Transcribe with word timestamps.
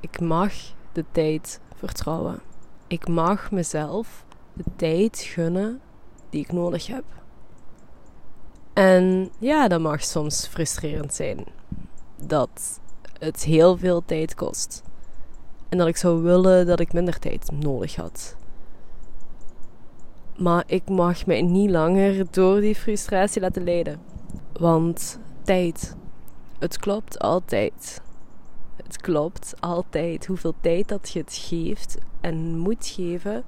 Ik 0.00 0.20
mag 0.20 0.52
de 0.92 1.04
tijd 1.12 1.60
vertrouwen. 1.74 2.40
Ik 2.86 3.08
mag 3.08 3.50
mezelf 3.50 4.24
de 4.52 4.64
tijd 4.76 5.18
gunnen 5.18 5.80
die 6.30 6.40
ik 6.40 6.52
nodig 6.52 6.86
heb. 6.86 7.04
En 8.72 9.30
ja, 9.38 9.68
dat 9.68 9.80
mag 9.80 10.02
soms 10.02 10.46
frustrerend 10.46 11.14
zijn. 11.14 11.44
Dat 12.16 12.80
het 13.18 13.44
heel 13.44 13.76
veel 13.76 14.02
tijd 14.04 14.34
kost. 14.34 14.82
En 15.68 15.78
dat 15.78 15.86
ik 15.86 15.96
zou 15.96 16.22
willen 16.22 16.66
dat 16.66 16.80
ik 16.80 16.92
minder 16.92 17.18
tijd 17.18 17.50
nodig 17.50 17.96
had. 17.96 18.36
Maar 20.36 20.64
ik 20.66 20.88
mag 20.88 21.26
mij 21.26 21.42
niet 21.42 21.70
langer 21.70 22.26
door 22.30 22.60
die 22.60 22.74
frustratie 22.74 23.40
laten 23.40 23.64
leiden. 23.64 24.00
Want 24.52 25.18
tijd, 25.42 25.96
het 26.58 26.78
klopt 26.78 27.18
altijd. 27.18 28.02
Het 28.84 29.00
klopt 29.00 29.54
altijd. 29.60 30.26
Hoeveel 30.26 30.54
tijd 30.60 30.88
dat 30.88 31.10
je 31.10 31.18
het 31.18 31.34
geeft 31.34 31.98
en 32.20 32.58
moet 32.58 32.86
geven, 32.86 33.44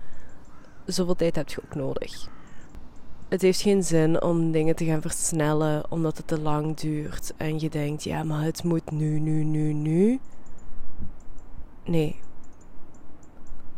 zoveel 0.84 1.14
tijd 1.14 1.36
heb 1.36 1.48
je 1.48 1.62
ook 1.64 1.74
nodig. 1.74 2.28
Het 3.28 3.42
heeft 3.42 3.60
geen 3.60 3.82
zin 3.82 4.22
om 4.22 4.52
dingen 4.52 4.76
te 4.76 4.84
gaan 4.84 5.00
versnellen 5.00 5.90
omdat 5.90 6.16
het 6.16 6.26
te 6.26 6.40
lang 6.40 6.76
duurt 6.76 7.32
en 7.36 7.60
je 7.60 7.70
denkt, 7.70 8.04
ja, 8.04 8.22
maar 8.22 8.42
het 8.42 8.64
moet 8.64 8.90
nu, 8.90 9.18
nu, 9.18 9.44
nu, 9.44 9.72
nu. 9.72 10.20
Nee. 11.84 12.20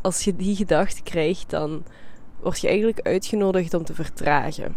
Als 0.01 0.25
je 0.25 0.37
die 0.37 0.57
gedachte 0.57 1.03
krijgt, 1.03 1.51
dan 1.51 1.83
word 2.41 2.61
je 2.61 2.67
eigenlijk 2.69 3.01
uitgenodigd 3.01 3.75
om 3.75 3.85
te 3.85 3.95
vertragen. 3.95 4.77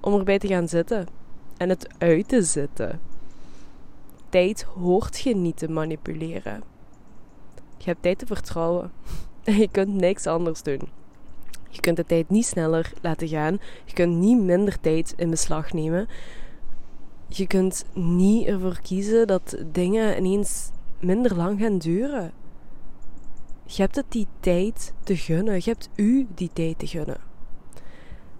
Om 0.00 0.14
erbij 0.14 0.38
te 0.38 0.46
gaan 0.46 0.68
zitten 0.68 1.06
en 1.56 1.68
het 1.68 1.88
uit 1.98 2.28
te 2.28 2.42
zitten. 2.42 3.00
Tijd 4.36 4.62
hoort 4.62 5.20
je 5.20 5.36
niet 5.36 5.56
te 5.56 5.68
manipuleren. 5.68 6.62
Je 7.76 7.84
hebt 7.84 8.02
tijd 8.02 8.18
te 8.18 8.26
vertrouwen. 8.26 8.92
En 9.44 9.56
je 9.62 9.68
kunt 9.68 9.94
niks 9.94 10.26
anders 10.26 10.62
doen. 10.62 10.80
Je 11.68 11.80
kunt 11.80 11.96
de 11.96 12.06
tijd 12.06 12.30
niet 12.30 12.46
sneller 12.46 12.92
laten 13.02 13.28
gaan. 13.28 13.58
Je 13.84 13.92
kunt 13.92 14.16
niet 14.16 14.38
minder 14.38 14.80
tijd 14.80 15.14
in 15.16 15.30
beslag 15.30 15.72
nemen. 15.72 16.08
Je 17.28 17.46
kunt 17.46 17.84
niet 17.94 18.46
ervoor 18.46 18.80
kiezen 18.82 19.26
dat 19.26 19.56
dingen 19.72 20.16
ineens 20.18 20.70
minder 21.00 21.36
lang 21.36 21.60
gaan 21.60 21.78
duren. 21.78 22.32
Je 23.64 23.82
hebt 23.82 23.96
het 23.96 24.06
die 24.08 24.26
tijd 24.40 24.94
te 25.02 25.16
gunnen. 25.16 25.54
Je 25.54 25.70
hebt 25.70 25.88
u 25.94 26.26
die 26.34 26.50
tijd 26.52 26.78
te 26.78 26.86
gunnen. 26.86 27.20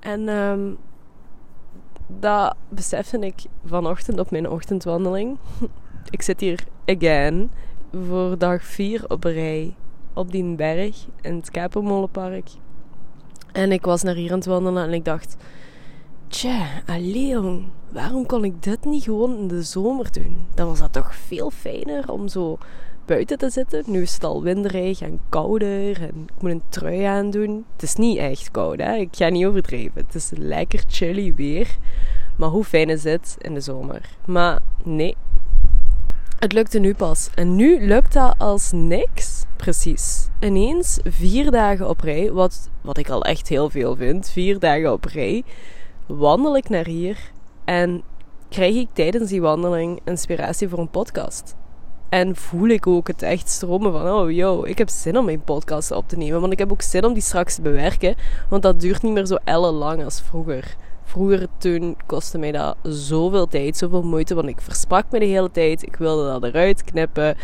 En 0.00 0.28
um, 0.28 0.76
dat 2.06 2.56
besefte 2.68 3.18
ik 3.18 3.44
vanochtend 3.64 4.18
op 4.18 4.30
mijn 4.30 4.48
ochtendwandeling. 4.48 5.38
ik 6.10 6.22
zit 6.22 6.40
hier 6.40 6.64
again 6.86 7.50
voor 7.92 8.38
dag 8.38 8.64
4 8.64 9.04
op 9.08 9.24
rij 9.24 9.74
op 10.14 10.32
die 10.32 10.54
berg 10.54 11.06
in 11.20 11.34
het 11.36 11.50
Kapermolenpark. 11.50 12.48
En 13.52 13.72
ik 13.72 13.84
was 13.84 14.02
naar 14.02 14.14
hier 14.14 14.30
aan 14.30 14.38
het 14.38 14.46
wandelen 14.46 14.84
en 14.84 14.92
ik 14.92 15.04
dacht... 15.04 15.36
Tja, 16.28 16.66
allee 16.86 17.36
waarom 17.88 18.26
kon 18.26 18.44
ik 18.44 18.62
dit 18.62 18.84
niet 18.84 19.02
gewoon 19.02 19.36
in 19.36 19.48
de 19.48 19.62
zomer 19.62 20.12
doen? 20.12 20.36
Dan 20.54 20.66
was 20.66 20.78
dat 20.78 20.92
toch 20.92 21.14
veel 21.14 21.50
fijner 21.50 22.12
om 22.12 22.28
zo 22.28 22.58
buiten 23.04 23.38
te 23.38 23.50
zitten. 23.50 23.84
Nu 23.86 24.02
is 24.02 24.14
het 24.14 24.24
al 24.24 24.42
winderig 24.42 25.00
en 25.00 25.20
kouder 25.28 26.02
en 26.02 26.28
ik 26.36 26.42
moet 26.42 26.50
een 26.50 26.62
trui 26.68 27.02
aandoen. 27.02 27.64
Het 27.72 27.82
is 27.82 27.94
niet 27.94 28.18
echt 28.18 28.50
koud, 28.50 28.80
hè? 28.80 28.94
ik 28.94 29.16
ga 29.16 29.28
niet 29.28 29.46
overdreven. 29.46 30.04
Het 30.06 30.14
is 30.14 30.30
lekker 30.34 30.84
chilly 30.88 31.34
weer. 31.34 31.76
Maar 32.36 32.48
hoe 32.48 32.64
fijn 32.64 32.90
is 32.90 33.04
het 33.04 33.36
in 33.38 33.54
de 33.54 33.60
zomer? 33.60 34.08
Maar 34.26 34.58
nee, 34.84 35.16
het 36.38 36.52
lukte 36.52 36.78
nu 36.78 36.94
pas. 36.94 37.30
En 37.34 37.56
nu 37.56 37.86
lukt 37.86 38.12
dat 38.12 38.34
als 38.38 38.72
niks. 38.72 39.44
Precies. 39.56 40.28
Ineens 40.40 40.98
vier 41.04 41.50
dagen 41.50 41.88
op 41.88 42.00
rij, 42.00 42.32
wat, 42.32 42.70
wat 42.80 42.98
ik 42.98 43.08
al 43.08 43.24
echt 43.24 43.48
heel 43.48 43.70
veel 43.70 43.96
vind, 43.96 44.30
vier 44.30 44.58
dagen 44.58 44.92
op 44.92 45.04
rij, 45.04 45.44
wandel 46.06 46.56
ik 46.56 46.68
naar 46.68 46.86
hier 46.86 47.18
en 47.64 48.02
krijg 48.48 48.74
ik 48.74 48.88
tijdens 48.92 49.30
die 49.30 49.40
wandeling 49.40 50.00
inspiratie 50.04 50.68
voor 50.68 50.78
een 50.78 50.90
podcast. 50.90 51.54
En 52.08 52.36
voel 52.36 52.68
ik 52.68 52.86
ook 52.86 53.06
het 53.06 53.22
echt 53.22 53.48
stromen 53.48 53.92
van, 53.92 54.10
oh 54.10 54.30
yo, 54.30 54.64
ik 54.64 54.78
heb 54.78 54.88
zin 54.88 55.18
om 55.18 55.24
mijn 55.24 55.42
podcast 55.42 55.90
op 55.90 56.08
te 56.08 56.16
nemen. 56.16 56.40
Want 56.40 56.52
ik 56.52 56.58
heb 56.58 56.72
ook 56.72 56.82
zin 56.82 57.04
om 57.04 57.12
die 57.12 57.22
straks 57.22 57.54
te 57.54 57.62
bewerken. 57.62 58.14
Want 58.48 58.62
dat 58.62 58.80
duurt 58.80 59.02
niet 59.02 59.12
meer 59.12 59.26
zo 59.26 59.36
ellenlang 59.44 60.04
als 60.04 60.20
vroeger. 60.20 60.76
Vroeger 61.06 61.46
toen 61.58 61.96
kostte 62.06 62.38
mij 62.38 62.52
dat 62.52 62.76
zoveel 62.82 63.46
tijd, 63.46 63.76
zoveel 63.76 64.02
moeite. 64.02 64.34
Want 64.34 64.48
ik 64.48 64.60
versprak 64.60 65.04
me 65.10 65.18
de 65.18 65.24
hele 65.24 65.50
tijd. 65.50 65.82
Ik 65.82 65.96
wilde 65.96 66.30
dat 66.30 66.44
eruit 66.44 66.84
knippen. 66.84 67.36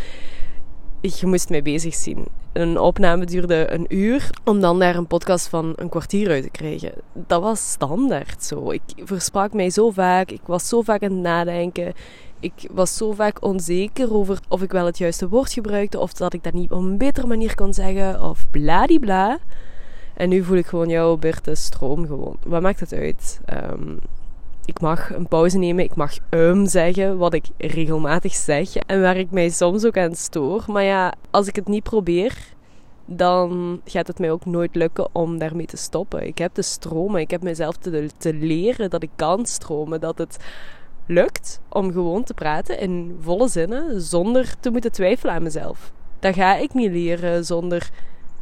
Je 1.00 1.26
moest 1.26 1.48
mij 1.48 1.62
bezig 1.62 1.94
zien. 1.94 2.26
Een 2.52 2.78
opname 2.78 3.24
duurde 3.24 3.72
een 3.72 3.86
uur 3.88 4.30
om 4.44 4.60
dan 4.60 4.78
daar 4.78 4.96
een 4.96 5.06
podcast 5.06 5.48
van 5.48 5.72
een 5.76 5.88
kwartier 5.88 6.30
uit 6.30 6.42
te 6.42 6.50
krijgen. 6.50 6.92
Dat 7.12 7.42
was 7.42 7.70
standaard 7.70 8.44
zo. 8.44 8.70
Ik 8.70 8.82
versprak 8.96 9.52
mij 9.52 9.70
zo 9.70 9.90
vaak. 9.90 10.30
Ik 10.30 10.46
was 10.46 10.68
zo 10.68 10.82
vaak 10.82 11.02
aan 11.02 11.12
het 11.12 11.20
nadenken 11.20 11.94
ik 12.42 12.68
was 12.72 12.96
zo 12.96 13.12
vaak 13.12 13.42
onzeker 13.44 14.14
over 14.14 14.38
of 14.48 14.62
ik 14.62 14.72
wel 14.72 14.86
het 14.86 14.98
juiste 14.98 15.28
woord 15.28 15.52
gebruikte 15.52 15.98
of 15.98 16.12
dat 16.12 16.32
ik 16.32 16.42
dat 16.42 16.52
niet 16.52 16.70
op 16.70 16.78
een 16.78 16.98
betere 16.98 17.26
manier 17.26 17.54
kon 17.54 17.74
zeggen 17.74 18.22
of 18.22 18.46
bladibla. 18.50 19.38
En 20.14 20.28
nu 20.28 20.44
voel 20.44 20.56
ik 20.56 20.66
gewoon, 20.66 20.88
jouw 20.88 21.16
Berthe, 21.16 21.54
stroom 21.54 22.06
gewoon. 22.06 22.36
Wat 22.44 22.62
maakt 22.62 22.80
het 22.80 22.92
uit? 22.92 23.40
Um, 23.72 23.98
ik 24.64 24.80
mag 24.80 25.14
een 25.14 25.28
pauze 25.28 25.58
nemen, 25.58 25.84
ik 25.84 25.94
mag 25.94 26.12
um 26.30 26.66
zeggen, 26.66 27.18
wat 27.18 27.34
ik 27.34 27.44
regelmatig 27.56 28.34
zeg 28.34 28.76
en 28.76 29.00
waar 29.00 29.16
ik 29.16 29.30
mij 29.30 29.48
soms 29.48 29.84
ook 29.84 29.96
aan 29.96 30.14
stoor. 30.14 30.64
Maar 30.66 30.82
ja, 30.82 31.14
als 31.30 31.46
ik 31.46 31.56
het 31.56 31.68
niet 31.68 31.82
probeer, 31.82 32.36
dan 33.04 33.80
gaat 33.84 34.06
het 34.06 34.18
mij 34.18 34.30
ook 34.30 34.44
nooit 34.44 34.74
lukken 34.74 35.08
om 35.12 35.38
daarmee 35.38 35.66
te 35.66 35.76
stoppen. 35.76 36.26
Ik 36.26 36.38
heb 36.38 36.54
te 36.54 36.62
stromen, 36.62 37.20
ik 37.20 37.30
heb 37.30 37.42
mezelf 37.42 37.76
te, 37.76 38.10
te 38.16 38.34
leren 38.34 38.90
dat 38.90 39.02
ik 39.02 39.10
kan 39.16 39.46
stromen, 39.46 40.00
dat 40.00 40.18
het 40.18 40.36
lukt 41.06 41.60
om 41.68 41.92
gewoon 41.92 42.24
te 42.24 42.34
praten 42.34 42.78
in 42.78 43.16
volle 43.20 43.48
zinnen 43.48 44.00
zonder 44.00 44.54
te 44.60 44.70
moeten 44.70 44.92
twijfelen 44.92 45.34
aan 45.34 45.42
mezelf. 45.42 45.92
Dat 46.20 46.34
ga 46.34 46.56
ik 46.56 46.74
niet 46.74 46.90
leren 46.90 47.44
zonder 47.44 47.90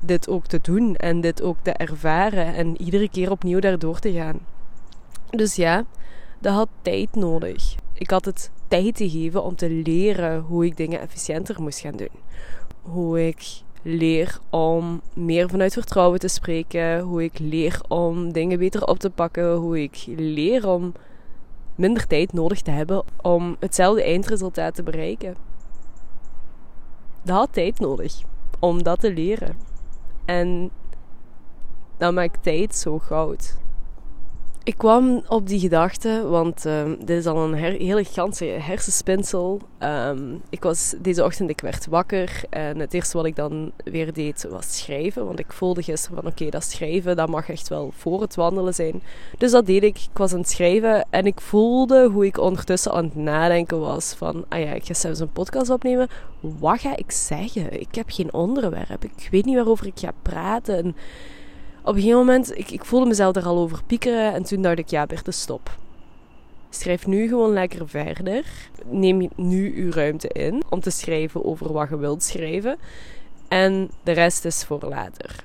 dit 0.01 0.29
ook 0.29 0.47
te 0.47 0.59
doen 0.63 0.97
en 0.97 1.21
dit 1.21 1.43
ook 1.43 1.57
te 1.63 1.73
ervaren 1.73 2.55
en 2.55 2.81
iedere 2.81 3.09
keer 3.09 3.31
opnieuw 3.31 3.61
daardoor 3.61 3.99
te 3.99 4.13
gaan. 4.13 4.39
Dus 5.31 5.55
ja, 5.55 5.85
dat 6.39 6.55
had 6.55 6.69
tijd 6.83 7.15
nodig. 7.15 7.75
Ik 7.95 8.11
had 8.11 8.25
het 8.25 8.51
tijd 8.69 8.97
te 8.97 9.11
geven 9.11 9.43
om 9.43 9.57
te 9.57 9.71
leren 9.71 10.41
hoe 10.41 10.65
ik 10.65 10.77
dingen 10.77 11.01
efficiënter 11.01 11.63
moest 11.63 11.81
gaan 11.81 11.97
doen. 11.97 12.19
Hoe 12.83 13.27
ik 13.27 13.63
leer 13.83 14.39
om 14.51 15.01
meer 15.15 15.49
vanuit 15.49 15.73
vertrouwen 15.73 16.19
te 16.19 16.29
spreken. 16.29 17.01
Hoe 17.01 17.25
ik 17.25 17.39
leer 17.39 17.81
om 17.89 18.33
dingen 18.33 18.59
beter 18.59 18.87
op 18.87 18.99
te 18.99 19.11
pakken. 19.11 19.55
Hoe 19.55 19.83
ik 19.83 20.05
leer 20.07 20.69
om 20.69 20.93
minder 21.75 22.07
tijd 22.07 22.33
nodig 22.33 22.63
te 22.63 22.71
hebben 22.71 23.03
om 23.23 23.57
hetzelfde 23.59 24.03
eindresultaat 24.03 24.75
te 24.75 24.83
bereiken. 24.83 25.35
Dat 27.23 27.37
had 27.37 27.53
tijd 27.53 27.79
nodig 27.79 28.15
om 28.59 28.83
dat 28.83 29.01
te 29.01 29.13
leren. 29.13 29.70
En 30.31 30.71
dat 31.97 32.13
maakt 32.13 32.43
tijd 32.43 32.75
zo 32.75 32.99
goud. 32.99 33.57
Ik 34.65 34.79
kwam 34.79 35.23
op 35.29 35.47
die 35.47 35.61
gedachte, 35.61 36.27
want 36.29 36.65
um, 36.65 36.97
dit 36.99 37.19
is 37.19 37.27
al 37.27 37.45
een 37.45 37.55
hele 37.55 38.05
ganse 38.05 38.45
hersenspinsel. 38.45 39.61
Um, 39.79 40.43
ik 40.51 40.63
was 40.63 40.95
deze 40.99 41.25
ochtend, 41.25 41.51
ik 41.51 41.61
werd 41.61 41.87
wakker 41.87 42.43
en 42.51 42.79
het 42.79 42.95
eerste 42.95 43.17
wat 43.17 43.27
ik 43.27 43.37
dan 43.37 43.73
weer 43.85 44.13
deed 44.13 44.47
was 44.51 44.77
schrijven. 44.79 45.27
Want 45.27 45.39
ik 45.39 45.53
voelde 45.53 45.83
gisteren 45.83 46.17
van 46.23 46.31
oké, 46.31 46.51
dat 46.51 46.65
schrijven, 46.65 47.17
dat 47.17 47.29
mag 47.29 47.49
echt 47.49 47.69
wel 47.69 47.93
voor 47.97 48.21
het 48.21 48.35
wandelen 48.35 48.75
zijn. 48.75 49.03
Dus 49.39 49.51
dat 49.51 49.67
deed 49.67 49.83
ik. 49.83 49.99
Ik 49.99 50.19
was 50.19 50.33
aan 50.33 50.39
het 50.39 50.51
schrijven 50.51 51.07
en 51.11 51.27
ik 51.27 51.41
voelde 51.41 52.09
hoe 52.09 52.27
ik 52.27 52.39
ondertussen 52.39 52.93
aan 52.93 53.05
het 53.05 53.15
nadenken 53.15 53.81
was 53.81 54.15
van, 54.15 54.45
ah 54.49 54.61
ja, 54.61 54.73
ik 54.73 54.85
ga 54.85 54.95
zelfs 54.95 55.21
een 55.21 55.33
podcast 55.33 55.71
opnemen. 55.71 56.09
Wat 56.41 56.81
ga 56.81 56.97
ik 56.97 57.11
zeggen? 57.11 57.81
Ik 57.81 57.95
heb 57.95 58.11
geen 58.11 58.33
onderwerp. 58.33 59.05
Ik 59.05 59.29
weet 59.31 59.45
niet 59.45 59.55
waarover 59.55 59.87
ik 59.87 59.99
ga 59.99 60.13
praten. 60.23 60.97
Op 61.83 61.95
een 61.95 62.01
gegeven 62.01 62.19
moment, 62.19 62.59
ik, 62.59 62.71
ik 62.71 62.85
voelde 62.85 63.07
mezelf 63.07 63.37
er 63.37 63.47
al 63.47 63.59
over 63.59 63.83
piekeren 63.87 64.33
en 64.35 64.43
toen 64.43 64.63
dacht 64.63 64.79
ik, 64.79 64.89
ja 64.89 65.07
Berthe, 65.07 65.31
stop. 65.31 65.79
Schrijf 66.71 67.07
nu 67.07 67.29
gewoon 67.29 67.53
lekker 67.53 67.89
verder. 67.89 68.45
Neem 68.85 69.29
nu 69.37 69.75
uw 69.77 69.91
ruimte 69.91 70.29
in 70.29 70.63
om 70.69 70.81
te 70.81 70.91
schrijven 70.91 71.45
over 71.45 71.73
wat 71.73 71.89
je 71.89 71.99
wilt 71.99 72.23
schrijven. 72.23 72.79
En 73.49 73.91
de 74.03 74.13
rest 74.13 74.45
is 74.45 74.65
voor 74.65 74.81
later. 74.89 75.45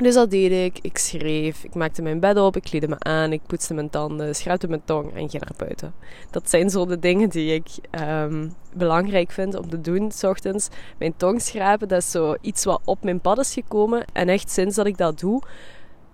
Dus 0.00 0.14
dat 0.14 0.30
deed 0.30 0.52
ik. 0.52 0.78
Ik 0.82 0.98
schreef, 0.98 1.64
ik 1.64 1.74
maakte 1.74 2.02
mijn 2.02 2.20
bed 2.20 2.38
op, 2.38 2.56
ik 2.56 2.62
kleedde 2.62 2.88
me 2.88 2.98
aan, 2.98 3.32
ik 3.32 3.40
poetste 3.46 3.74
mijn 3.74 3.90
tanden, 3.90 4.34
schraapte 4.34 4.68
mijn 4.68 4.84
tong 4.84 5.14
en 5.14 5.30
ging 5.30 5.42
naar 5.42 5.54
buiten. 5.56 5.94
Dat 6.30 6.50
zijn 6.50 6.70
zo 6.70 6.86
de 6.86 6.98
dingen 6.98 7.28
die 7.28 7.54
ik 7.54 7.68
ehm, 7.90 8.48
belangrijk 8.74 9.30
vind 9.30 9.54
om 9.54 9.70
te 9.70 9.80
doen 9.80 10.12
s 10.12 10.24
ochtends. 10.24 10.68
Mijn 10.98 11.16
tong 11.16 11.40
schrapen, 11.42 11.88
dat 11.88 11.98
is 11.98 12.10
zo 12.10 12.36
iets 12.40 12.64
wat 12.64 12.80
op 12.84 13.04
mijn 13.04 13.20
pad 13.20 13.38
is 13.38 13.52
gekomen. 13.52 14.04
En 14.12 14.28
echt 14.28 14.50
sinds 14.50 14.76
dat 14.76 14.86
ik 14.86 14.96
dat 14.96 15.20
doe, 15.20 15.42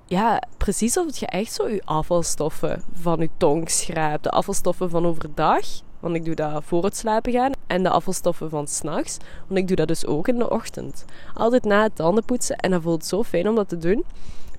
ja, 0.06 0.43
precies 0.56 0.99
of 0.99 1.17
je 1.17 1.27
echt 1.27 1.53
zo 1.53 1.69
je 1.69 1.83
afvalstoffen 1.85 2.83
van 2.93 3.21
je 3.21 3.29
tong 3.37 3.71
schraapt. 3.71 4.23
De 4.23 4.31
afvalstoffen 4.31 4.91
van 4.91 5.06
overdag. 5.06 5.65
Want 6.06 6.19
ik 6.19 6.25
doe 6.25 6.35
dat 6.35 6.64
voor 6.64 6.85
het 6.85 6.97
slapen 6.97 7.32
gaan. 7.32 7.53
En 7.67 7.82
de 7.82 7.91
afvalstoffen 7.91 8.50
van 8.50 8.67
s'nachts, 8.67 9.17
want 9.47 9.61
ik 9.61 9.67
doe 9.67 9.76
dat 9.76 9.88
dus 9.88 10.06
ook 10.06 10.29
in 10.29 10.38
de 10.38 10.50
ochtend. 10.50 11.05
Altijd 11.35 11.64
na 11.64 11.82
het 11.82 11.97
tandenpoetsen 11.97 12.56
en 12.56 12.70
dat 12.70 12.82
voelt 12.82 13.05
zo 13.05 13.23
fijn 13.23 13.49
om 13.49 13.55
dat 13.55 13.69
te 13.69 13.79
doen. 13.79 14.05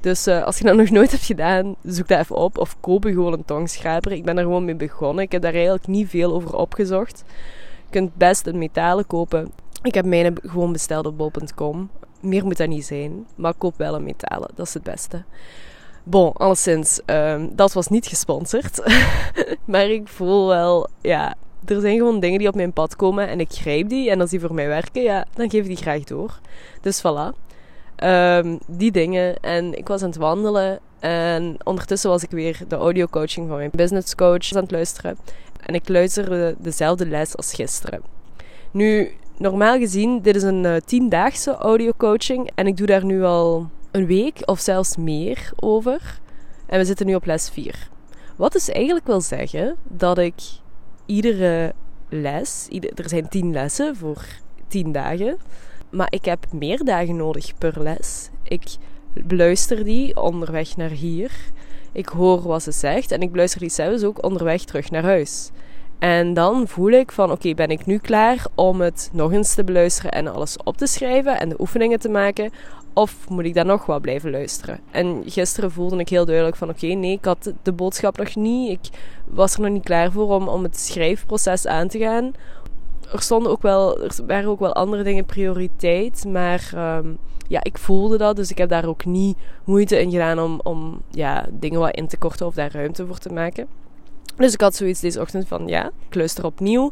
Dus 0.02 0.28
uh, 0.28 0.44
als 0.44 0.58
je 0.58 0.64
dat 0.64 0.76
nog 0.76 0.90
nooit 0.90 1.12
hebt 1.12 1.24
gedaan, 1.24 1.76
zoek 1.84 2.08
dat 2.08 2.20
even 2.20 2.36
op. 2.36 2.58
Of 2.58 2.78
koop 2.80 3.04
je 3.04 3.12
gewoon 3.12 3.34
een 3.34 3.46
tongschraper. 3.46 4.12
Ik 4.12 4.24
ben 4.24 4.38
er 4.38 4.44
gewoon 4.44 4.66
mee 4.66 4.76
begonnen. 4.76 5.24
Ik 5.24 5.32
heb 5.32 5.42
daar 5.42 5.54
eigenlijk 5.54 5.88
niet 5.88 6.10
veel 6.10 6.34
over 6.34 6.56
opgezocht. 6.56 7.24
Je 7.86 7.90
kunt 7.90 8.16
best 8.16 8.48
een 8.48 8.58
metalen 8.58 9.08
kopen. 9.08 9.52
Ik 9.82 9.94
heb 9.94 10.06
mijne 10.06 10.34
gewoon 10.42 10.72
besteld 10.72 11.06
op 11.06 11.18
bol.com. 11.18 11.90
Meer 12.20 12.46
moet 12.46 12.58
dat 12.58 12.68
niet 12.68 12.86
zijn. 12.86 13.26
Maar 13.36 13.54
koop 13.54 13.78
wel 13.78 13.96
een 13.96 14.04
metalen. 14.04 14.50
Dat 14.56 14.68
is 14.68 14.74
het 14.74 14.84
beste. 14.84 15.24
Bon, 16.09 16.33
alleszins, 16.33 17.00
um, 17.06 17.56
dat 17.56 17.74
was 17.74 17.88
niet 17.88 18.07
gesponsord. 18.07 18.81
maar 19.65 19.89
ik 19.89 20.07
voel 20.07 20.48
wel, 20.48 20.88
ja, 21.01 21.36
er 21.65 21.81
zijn 21.81 21.98
gewoon 21.98 22.19
dingen 22.19 22.39
die 22.39 22.48
op 22.48 22.56
mijn 22.56 22.74
pad 22.74 22.95
komen 22.95 23.27
en 23.27 23.39
ik 23.39 23.51
grijp 23.51 23.89
die. 23.89 24.09
En 24.09 24.21
als 24.21 24.30
die 24.30 24.39
voor 24.39 24.54
mij 24.54 24.68
werken, 24.68 25.01
ja, 25.01 25.25
dan 25.33 25.50
geef 25.50 25.62
ik 25.62 25.68
die 25.68 25.77
graag 25.77 26.04
door. 26.04 26.39
Dus 26.81 27.00
voilà. 27.00 27.36
Um, 28.04 28.59
die 28.68 28.92
dingen. 28.92 29.39
En 29.39 29.77
ik 29.77 29.88
was 29.88 30.01
aan 30.01 30.09
het 30.09 30.18
wandelen. 30.18 30.80
En 31.00 31.57
ondertussen 31.63 32.09
was 32.09 32.24
ik 32.24 32.31
weer 32.31 32.59
de 32.68 32.75
audio 32.75 33.06
coaching 33.06 33.48
van 33.48 33.57
mijn 33.57 33.71
business 33.74 34.15
coach 34.15 34.54
aan 34.54 34.62
het 34.62 34.71
luisteren. 34.71 35.18
En 35.65 35.74
ik 35.74 35.89
luisterde 35.89 36.56
dezelfde 36.59 37.07
les 37.07 37.38
als 37.38 37.54
gisteren. 37.54 38.01
Nu, 38.71 39.12
normaal 39.38 39.77
gezien, 39.77 40.21
dit 40.21 40.36
is 40.36 40.44
een 40.44 40.63
uh, 40.63 40.75
tiendaagse 40.86 41.56
audio 41.56 41.92
coaching. 41.98 42.51
En 42.56 42.68
ik 42.68 42.77
doe 42.77 42.88
daar 42.88 43.06
nu 43.06 43.24
al 43.24 43.69
een 43.92 44.06
week 44.06 44.42
of 44.45 44.60
zelfs 44.60 44.98
meer 44.98 45.51
over. 45.56 46.19
En 46.66 46.80
we 46.80 46.86
zitten 46.86 47.06
nu 47.06 47.16
op 47.16 47.25
les 47.25 47.50
4. 47.50 47.89
Wat 48.36 48.51
dus 48.51 48.69
eigenlijk 48.69 49.07
wil 49.07 49.22
zeggen 49.22 49.75
dat 49.84 50.18
ik 50.18 50.42
iedere 51.06 51.74
les, 52.10 52.68
er 52.95 53.10
zijn 53.10 53.30
10 53.30 53.51
lessen 53.51 53.95
voor 53.95 54.25
10 54.68 54.92
dagen, 54.92 55.38
maar 55.89 56.07
ik 56.10 56.25
heb 56.25 56.45
meer 56.51 56.84
dagen 56.84 57.16
nodig 57.16 57.57
per 57.57 57.84
les. 57.84 58.30
Ik 58.44 58.75
beluister 59.13 59.84
die 59.84 60.22
onderweg 60.22 60.75
naar 60.75 60.90
hier. 60.90 61.31
Ik 61.92 62.07
hoor 62.07 62.42
wat 62.42 62.63
ze 62.63 62.72
zegt 62.72 63.12
en 63.12 63.22
ik 63.22 63.31
beluister 63.31 63.60
die 63.60 63.69
zelfs 63.69 64.04
ook 64.04 64.24
onderweg 64.24 64.63
terug 64.63 64.92
naar 64.92 65.04
huis. 65.04 65.50
En 66.00 66.34
dan 66.34 66.68
voel 66.68 66.90
ik 66.90 67.12
van 67.12 67.32
oké, 67.32 67.54
ben 67.54 67.70
ik 67.70 67.86
nu 67.86 67.98
klaar 67.98 68.46
om 68.56 68.82
het 68.82 69.10
nog 69.14 69.32
eens 69.32 69.54
te 69.54 69.64
beluisteren 69.64 70.12
en 70.12 70.28
alles 70.28 70.58
op 70.64 70.78
te 70.78 70.88
schrijven 70.88 71.40
en 71.40 71.50
de 71.50 71.60
oefeningen 71.60 72.00
te 72.00 72.10
maken? 72.10 72.52
Of 72.94 73.30
moet 73.30 73.46
ik 73.46 73.54
dan 73.54 73.66
nog 73.66 73.86
wat 73.86 74.02
blijven 74.02 74.32
luisteren? 74.32 74.80
En 74.92 75.24
gisteren 75.26 75.72
voelde 75.72 75.98
ik 75.98 76.10
heel 76.10 76.26
duidelijk 76.26 76.56
van 76.56 76.70
oké, 76.70 76.86
nee, 76.86 77.12
ik 77.12 77.26
had 77.26 77.54
de 77.64 77.72
boodschap 77.72 78.18
nog 78.18 78.36
niet. 78.36 78.72
Ik 78.72 78.90
was 79.26 79.54
er 79.54 79.62
nog 79.62 79.72
niet 79.72 79.84
klaar 79.84 80.12
voor 80.12 80.36
om, 80.36 80.48
om 80.48 80.64
het 80.64 80.80
schrijfproces 80.80 81.68
aan 81.68 81.88
te 81.88 82.00
gaan. 82.00 82.34
Er, 83.12 83.22
stonden 83.22 83.52
ook 83.52 83.62
wel, 83.62 84.04
er 84.04 84.16
waren 84.28 84.50
ook 84.50 84.60
wel 84.60 84.74
andere 84.74 85.04
dingen 85.04 85.26
prioriteit, 85.26 86.26
maar 86.28 86.72
ehm, 86.74 87.08
ja, 87.48 87.64
ik 87.64 87.78
voelde 87.78 88.18
dat. 88.18 88.36
Dus 88.36 88.52
ik 88.52 88.58
heb 88.58 88.70
daar 88.70 88.86
ook 88.86 89.06
niet 89.06 89.38
moeite 89.64 90.02
in 90.02 90.12
gedaan 90.12 90.40
om, 90.40 90.60
om 90.64 91.02
ja, 91.10 91.46
dingen 91.52 91.80
wat 91.80 91.96
in 91.96 92.08
te 92.08 92.18
korten 92.18 92.46
of 92.46 92.54
daar 92.54 92.72
ruimte 92.72 93.06
voor 93.06 93.18
te 93.18 93.34
maken. 93.34 93.68
Dus 94.38 94.54
ik 94.54 94.62
had 94.62 94.75
zoiets 94.75 95.00
deze 95.00 95.22
ochtend 95.22 95.48
van 95.48 95.68
ja, 95.68 95.92
ik 96.10 96.16
luister 96.16 96.45
opnieuw. 96.45 96.92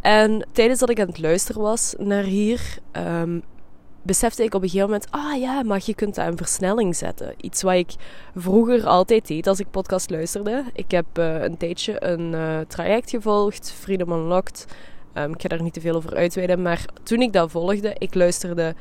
En 0.00 0.46
tijdens 0.52 0.80
dat 0.80 0.90
ik 0.90 1.00
aan 1.00 1.06
het 1.06 1.18
luisteren 1.18 1.62
was 1.62 1.94
naar 1.98 2.24
hier, 2.24 2.78
um, 2.92 3.42
besefte 4.02 4.44
ik 4.44 4.54
op 4.54 4.62
een 4.62 4.68
gegeven 4.68 4.90
moment, 4.90 5.10
ah 5.10 5.40
ja, 5.40 5.62
maar 5.62 5.80
je 5.84 5.94
kunt 5.94 6.14
dat 6.14 6.26
een 6.26 6.36
versnelling 6.36 6.96
zetten. 6.96 7.34
Iets 7.36 7.62
wat 7.62 7.74
ik 7.74 7.94
vroeger 8.36 8.86
altijd 8.86 9.26
deed 9.26 9.46
als 9.46 9.60
ik 9.60 9.70
podcast 9.70 10.10
luisterde. 10.10 10.64
Ik 10.72 10.90
heb 10.90 11.06
uh, 11.18 11.42
een 11.42 11.56
tijdje 11.56 12.04
een 12.04 12.32
uh, 12.32 12.58
traject 12.68 13.10
gevolgd, 13.10 13.72
Freedom 13.72 14.12
Unlocked. 14.12 14.66
Um, 15.14 15.32
ik 15.32 15.42
ga 15.42 15.48
daar 15.48 15.62
niet 15.62 15.72
te 15.72 15.80
veel 15.80 15.94
over 15.94 16.16
uitweiden, 16.16 16.62
maar 16.62 16.84
toen 17.02 17.22
ik 17.22 17.32
dat 17.32 17.50
volgde, 17.50 17.94
ik 17.98 18.14
luisterde 18.14 18.74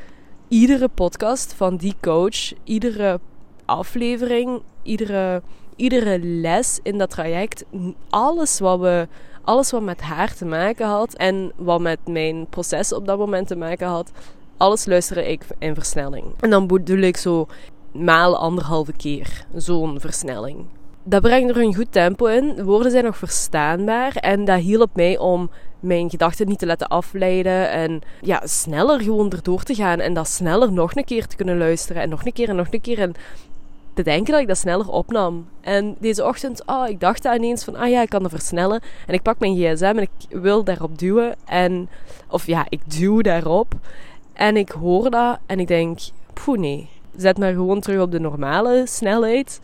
iedere 0.48 0.88
podcast 0.88 1.54
van 1.54 1.78
die 1.78 1.96
coach, 2.02 2.54
iedere 2.64 3.20
aflevering, 3.66 4.62
iedere, 4.84 5.42
iedere 5.76 6.20
les 6.20 6.80
in 6.84 6.98
dat 6.98 7.10
traject, 7.10 7.66
alles 8.10 8.60
wat 8.60 8.80
we 8.80 9.08
alles 9.44 9.72
wat 9.72 9.82
met 9.82 10.02
haar 10.02 10.34
te 10.34 10.46
maken 10.46 10.88
had 10.88 11.14
en 11.14 11.52
wat 11.56 11.82
met 11.82 12.00
mijn 12.08 12.48
proces 12.50 12.94
op 12.94 13.06
dat 13.06 13.18
moment 13.18 13.48
te 13.48 13.56
maken 13.56 13.88
had, 13.88 14.12
alles 14.58 14.86
luisterde 14.86 15.32
ik 15.32 15.44
in 15.60 15.76
versnelling. 15.76 16.26
En 16.40 16.50
dan 16.50 16.68
bedoel 16.68 17.00
ik 17.00 17.18
zo 17.18 17.48
maal 17.92 18.38
anderhalve 18.38 18.94
keer 18.94 19.46
zo'n 19.56 20.00
versnelling. 20.00 20.66
Dat 21.04 21.22
brengt 21.22 21.50
er 21.50 21.62
een 21.62 21.76
goed 21.76 21.92
tempo 21.92 22.26
in. 22.26 22.56
De 22.56 22.64
woorden 22.64 22.92
zijn 22.92 23.04
nog 23.04 23.18
verstaanbaar. 23.18 24.16
En 24.16 24.46
dat 24.46 24.60
hielp 24.60 24.96
mij 24.96 25.18
om 25.18 25.50
mijn 25.80 26.10
gedachten 26.10 26.48
niet 26.48 26.60
te 26.60 26.66
laten 26.66 26.88
afleiden. 26.88 27.70
En 27.70 28.02
ja, 28.22 28.42
sneller 28.44 29.02
gewoon 29.02 29.32
erdoor 29.32 29.64
te 29.64 29.76
gaan. 29.76 30.00
En 30.00 30.14
dat 30.14 30.28
sneller 30.28 30.72
nog 30.72 30.96
een 30.96 31.06
keer 31.06 31.28
te 31.28 31.36
kunnen 31.36 31.58
luisteren. 31.58 32.02
En 32.02 32.10
nog 32.10 32.26
een 32.26 32.34
keer 32.34 32.50
en 32.50 32.56
nog 32.56 32.68
een 32.72 32.82
keer. 32.82 33.00
En 33.00 33.14
te 33.94 34.04
denken 34.04 34.32
dat 34.32 34.42
ik 34.42 34.48
dat 34.48 34.58
sneller 34.58 34.90
opnam. 34.90 35.48
En 35.62 35.96
deze 36.00 36.26
ochtend, 36.26 36.66
oh, 36.66 36.88
ik 36.88 37.00
dacht 37.00 37.24
daar 37.24 37.36
ineens 37.36 37.64
van, 37.64 37.76
ah 37.76 37.90
ja, 37.90 38.02
ik 38.02 38.10
kan 38.10 38.22
dat 38.22 38.32
versnellen. 38.32 38.82
En 39.08 39.14
ik 39.14 39.22
pak 39.22 39.40
mijn 39.40 39.56
gsm 39.56 39.84
en 39.84 39.98
ik 39.98 40.40
wil 40.42 40.64
daarop 40.64 41.00
duwen. 41.00 41.36
En, 41.46 41.90
of 42.28 42.46
ja, 42.46 42.66
ik 42.70 42.82
duw 43.00 43.22
daarop. 43.22 43.74
En 44.34 44.58
ik 44.58 44.70
hoor 44.70 45.10
dat 45.10 45.40
en 45.46 45.60
ik 45.60 45.68
denk, 45.68 46.00
poeh 46.34 46.60
nee, 46.60 46.90
zet 47.16 47.38
maar 47.38 47.52
gewoon 47.52 47.80
terug 47.80 48.02
op 48.02 48.12
de 48.12 48.20
normale 48.20 48.84
snelheid. 48.88 49.60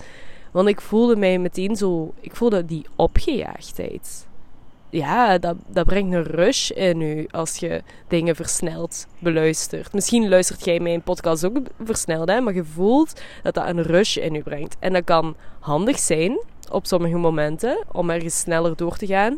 Want 0.51 0.67
ik 0.67 0.81
voelde 0.81 1.15
mij 1.15 1.39
meteen 1.39 1.75
zo, 1.75 2.13
ik 2.19 2.35
voelde 2.35 2.65
die 2.65 2.85
opgejaagdheid. 2.95 4.27
Ja, 4.89 5.37
dat, 5.37 5.55
dat 5.67 5.85
brengt 5.85 6.13
een 6.13 6.23
rush 6.23 6.69
in 6.69 7.01
u 7.01 7.27
als 7.31 7.57
je 7.57 7.81
dingen 8.07 8.35
versneld 8.35 9.07
beluistert. 9.19 9.93
Misschien 9.93 10.29
luistert 10.29 10.65
jij 10.65 10.79
mijn 10.79 11.01
podcast 11.01 11.45
ook 11.45 11.57
versneld, 11.83 12.29
hè, 12.29 12.41
maar 12.41 12.53
je 12.53 12.63
voelt 12.63 13.21
dat 13.43 13.53
dat 13.53 13.67
een 13.67 13.83
rush 13.83 14.17
in 14.17 14.35
u 14.35 14.41
brengt. 14.41 14.75
En 14.79 14.93
dat 14.93 15.03
kan 15.03 15.35
handig 15.59 15.99
zijn 15.99 16.39
op 16.71 16.85
sommige 16.85 17.17
momenten 17.17 17.85
om 17.91 18.09
ergens 18.09 18.39
sneller 18.39 18.75
door 18.75 18.97
te 18.97 19.05
gaan. 19.05 19.37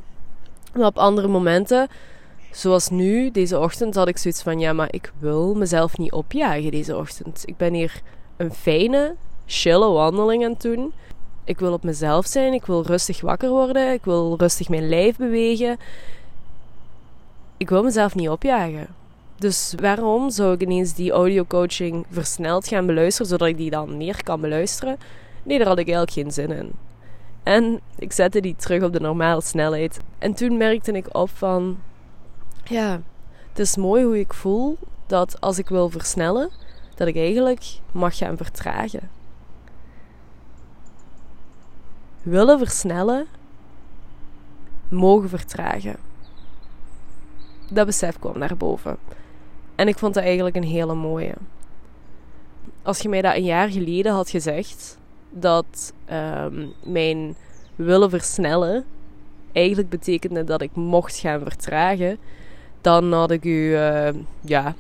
Maar 0.74 0.88
op 0.88 0.98
andere 0.98 1.28
momenten 1.28 1.88
Zoals 2.52 2.90
nu, 2.90 3.32
deze 3.32 3.60
ochtend, 3.60 3.96
had 3.96 4.08
ik 4.08 4.18
zoiets 4.18 4.42
van: 4.42 4.60
ja, 4.60 4.74
maar 4.74 4.88
ik 4.92 5.12
wil 5.20 5.56
mezelf 5.56 5.98
niet 5.98 6.12
opjagen 6.12 6.72
deze 6.72 6.98
ochtend. 6.98 7.44
Ik 7.46 7.58
ben 7.58 7.74
hier 7.74 8.02
een 8.38 8.54
fijne, 8.54 9.16
chille 9.46 9.90
wandeling 9.90 10.44
aan 10.44 10.52
het 10.52 10.62
doen. 10.62 10.94
Ik 11.50 11.60
wil 11.60 11.74
op 11.74 11.84
mezelf 11.84 12.26
zijn, 12.26 12.54
ik 12.54 12.66
wil 12.66 12.84
rustig 12.86 13.22
wakker 13.22 13.50
worden, 13.50 13.94
ik 13.94 14.04
wil 14.04 14.36
rustig 14.38 14.70
mijn 14.70 14.90
lijf 14.90 15.18
bewegen. 15.18 15.78
Ik 17.58 17.70
wil 17.70 17.84
mezelf 17.84 18.16
niet 18.16 18.30
opjagen. 18.30 18.88
Dus 19.36 19.74
waarom 19.82 20.30
zou 20.30 20.54
ik 20.54 20.62
ineens 20.62 20.94
die 20.94 21.12
audio 21.12 21.46
coaching 21.46 22.06
versneld 22.10 22.68
gaan 22.68 22.86
beluisteren, 22.86 23.28
zodat 23.28 23.48
ik 23.48 23.58
die 23.58 23.70
dan 23.70 23.98
meer 23.98 24.24
kan 24.24 24.42
beluisteren? 24.42 24.98
Nee, 25.44 25.58
daar 25.58 25.68
had 25.68 25.80
ik 25.80 25.88
eigenlijk 25.88 26.18
geen 26.18 26.32
zin 26.32 26.52
in. 26.58 26.72
En 27.44 27.80
ik 27.98 28.12
zette 28.12 28.42
die 28.42 28.56
terug 28.56 28.84
op 28.84 28.94
de 28.94 29.00
normale 29.00 29.42
snelheid. 29.42 30.00
En 30.18 30.34
toen 30.34 30.58
merkte 30.58 30.92
ik 30.92 31.18
op 31.18 31.30
van 31.30 31.80
ja, 32.64 33.02
het 33.50 33.60
is 33.60 33.76
mooi 33.76 34.04
hoe 34.04 34.20
ik 34.20 34.34
voel 34.34 34.78
dat 35.08 35.42
als 35.42 35.58
ik 35.58 35.70
wil 35.70 35.90
versnellen, 35.90 36.50
dat 36.96 37.08
ik 37.08 37.16
eigenlijk 37.16 37.66
mag 37.92 38.18
gaan 38.18 38.38
vertragen. 38.38 39.18
Willen 42.22 42.58
versnellen, 42.58 43.28
mogen 44.90 45.30
vertragen. 45.30 45.96
Dat 47.72 47.86
besef 47.86 48.20
kwam 48.20 48.38
naar 48.38 48.58
boven. 48.58 48.98
En 49.76 49.88
ik 49.88 49.98
vond 49.98 50.14
dat 50.14 50.24
eigenlijk 50.24 50.56
een 50.56 50.64
hele 50.64 50.94
mooie. 50.94 51.34
Als 52.82 53.00
je 53.00 53.10
mij 53.10 53.22
dat 53.22 53.36
een 53.36 53.44
jaar 53.44 53.70
geleden 53.70 54.14
had 54.14 54.30
gezegd, 54.30 54.98
dat 55.30 55.94
um, 56.12 56.74
mijn 56.84 57.36
willen 57.76 58.10
versnellen 58.10 58.86
eigenlijk 59.52 59.90
betekende 59.90 60.44
dat 60.44 60.62
ik 60.62 60.76
mocht 60.76 61.18
gaan 61.18 61.40
vertragen, 61.40 62.18
dan 62.82 63.14
had 63.14 63.32
ik 63.32 63.44
u 63.44 63.72
uh, 63.72 64.10
ja, 64.42 64.76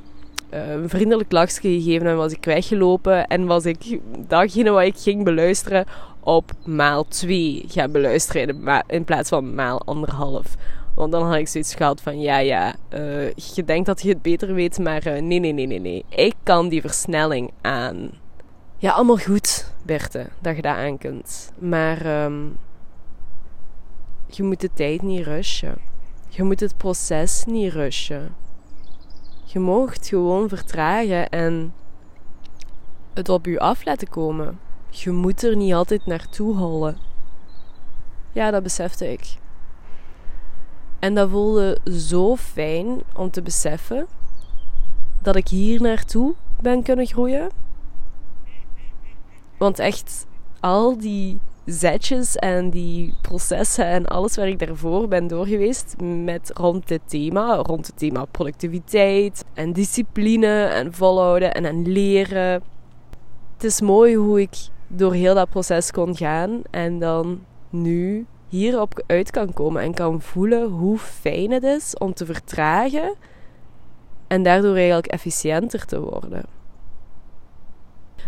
uh, 0.53 0.71
een 0.71 0.89
vriendelijk 0.89 1.31
lachje 1.31 1.61
gegeven 1.61 2.07
en 2.07 2.17
was 2.17 2.31
ik 2.31 2.45
weggelopen. 2.45 3.27
En 3.27 3.45
was 3.45 3.65
ik 3.65 3.99
datgene 4.27 4.69
wat 4.69 4.83
ik 4.83 4.97
ging 4.97 5.23
beluisteren 5.23 5.85
op 6.29 6.51
maal 6.65 7.07
2 7.07 7.63
gaan 7.67 7.91
beluisteren 7.91 8.83
in, 8.87 9.03
plaats 9.03 9.29
van 9.29 9.55
maal 9.55 9.81
anderhalf. 9.85 10.55
Want 10.95 11.11
dan 11.11 11.23
had 11.25 11.35
ik 11.35 11.47
zoiets 11.47 11.75
gehad 11.75 12.01
van, 12.01 12.19
ja, 12.19 12.37
ja, 12.37 12.75
uh, 12.93 13.33
je 13.33 13.63
denkt 13.65 13.85
dat 13.85 14.01
je 14.01 14.09
het 14.09 14.21
beter 14.21 14.53
weet, 14.53 14.79
maar 14.79 15.03
nee, 15.03 15.39
nee, 15.39 15.51
nee, 15.53 15.67
nee, 15.67 15.79
nee. 15.79 16.05
Ik 16.09 16.35
kan 16.43 16.69
die 16.69 16.81
versnelling 16.81 17.51
aan. 17.61 18.09
Ja, 18.77 18.91
allemaal 18.91 19.17
goed, 19.17 19.73
Berthe, 19.83 20.27
dat 20.39 20.55
je 20.55 20.61
dat 20.61 20.75
aan 20.75 20.97
kunt. 20.97 21.51
Maar 21.57 22.23
um, 22.23 22.57
je 24.27 24.43
moet 24.43 24.61
de 24.61 24.69
tijd 24.73 25.01
niet 25.01 25.25
rushen. 25.25 25.77
Je 26.27 26.43
moet 26.43 26.59
het 26.59 26.77
proces 26.77 27.43
niet 27.45 27.73
rushen. 27.73 28.35
Je 29.45 29.59
moogt 29.59 30.07
gewoon 30.07 30.49
vertragen 30.49 31.29
en 31.29 31.73
het 33.13 33.29
op 33.29 33.45
je 33.45 33.59
af 33.59 33.85
laten 33.85 34.09
komen. 34.09 34.59
Je 34.89 35.11
moet 35.11 35.43
er 35.43 35.55
niet 35.55 35.73
altijd 35.73 36.05
naartoe 36.05 36.55
hollen. 36.55 36.97
Ja, 38.31 38.51
dat 38.51 38.63
besefte 38.63 39.11
ik. 39.11 39.37
En 40.99 41.15
dat 41.15 41.29
voelde 41.29 41.77
zo 41.85 42.35
fijn 42.35 43.01
om 43.15 43.29
te 43.29 43.41
beseffen 43.41 44.07
dat 45.21 45.35
ik 45.35 45.47
hier 45.47 45.81
naartoe 45.81 46.33
ben 46.61 46.83
kunnen 46.83 47.05
groeien. 47.05 47.49
Want 49.57 49.79
echt, 49.79 50.25
al 50.59 50.97
die 50.97 51.39
zetjes 51.65 52.35
en 52.35 52.69
die 52.69 53.13
processen 53.21 53.85
en 53.85 54.05
alles 54.05 54.35
waar 54.35 54.47
ik 54.47 54.59
daarvoor 54.59 55.07
ben 55.07 55.27
doorgeweest 55.27 55.95
met 56.23 56.51
rond 56.53 56.87
dit 56.87 57.01
thema, 57.05 57.55
rond 57.55 57.87
het 57.87 57.97
thema 57.97 58.25
productiviteit 58.25 59.45
en 59.53 59.73
discipline 59.73 60.63
en 60.63 60.93
volhouden 60.93 61.53
en, 61.53 61.65
en 61.65 61.91
leren. 61.91 62.61
Het 63.53 63.63
is 63.63 63.81
mooi 63.81 64.15
hoe 64.15 64.41
ik 64.41 64.57
door 64.89 65.13
heel 65.13 65.33
dat 65.33 65.49
proces 65.49 65.91
kon 65.91 66.15
gaan 66.15 66.61
en 66.71 66.99
dan 66.99 67.39
nu 67.69 68.25
hierop 68.47 69.03
uit 69.07 69.31
kan 69.31 69.53
komen 69.53 69.81
en 69.81 69.93
kan 69.93 70.21
voelen 70.21 70.69
hoe 70.69 70.97
fijn 70.97 71.51
het 71.51 71.63
is 71.63 71.97
om 71.97 72.13
te 72.13 72.25
vertragen 72.25 73.15
en 74.27 74.43
daardoor 74.43 74.75
eigenlijk 74.75 75.07
efficiënter 75.07 75.85
te 75.85 76.01
worden. 76.01 76.58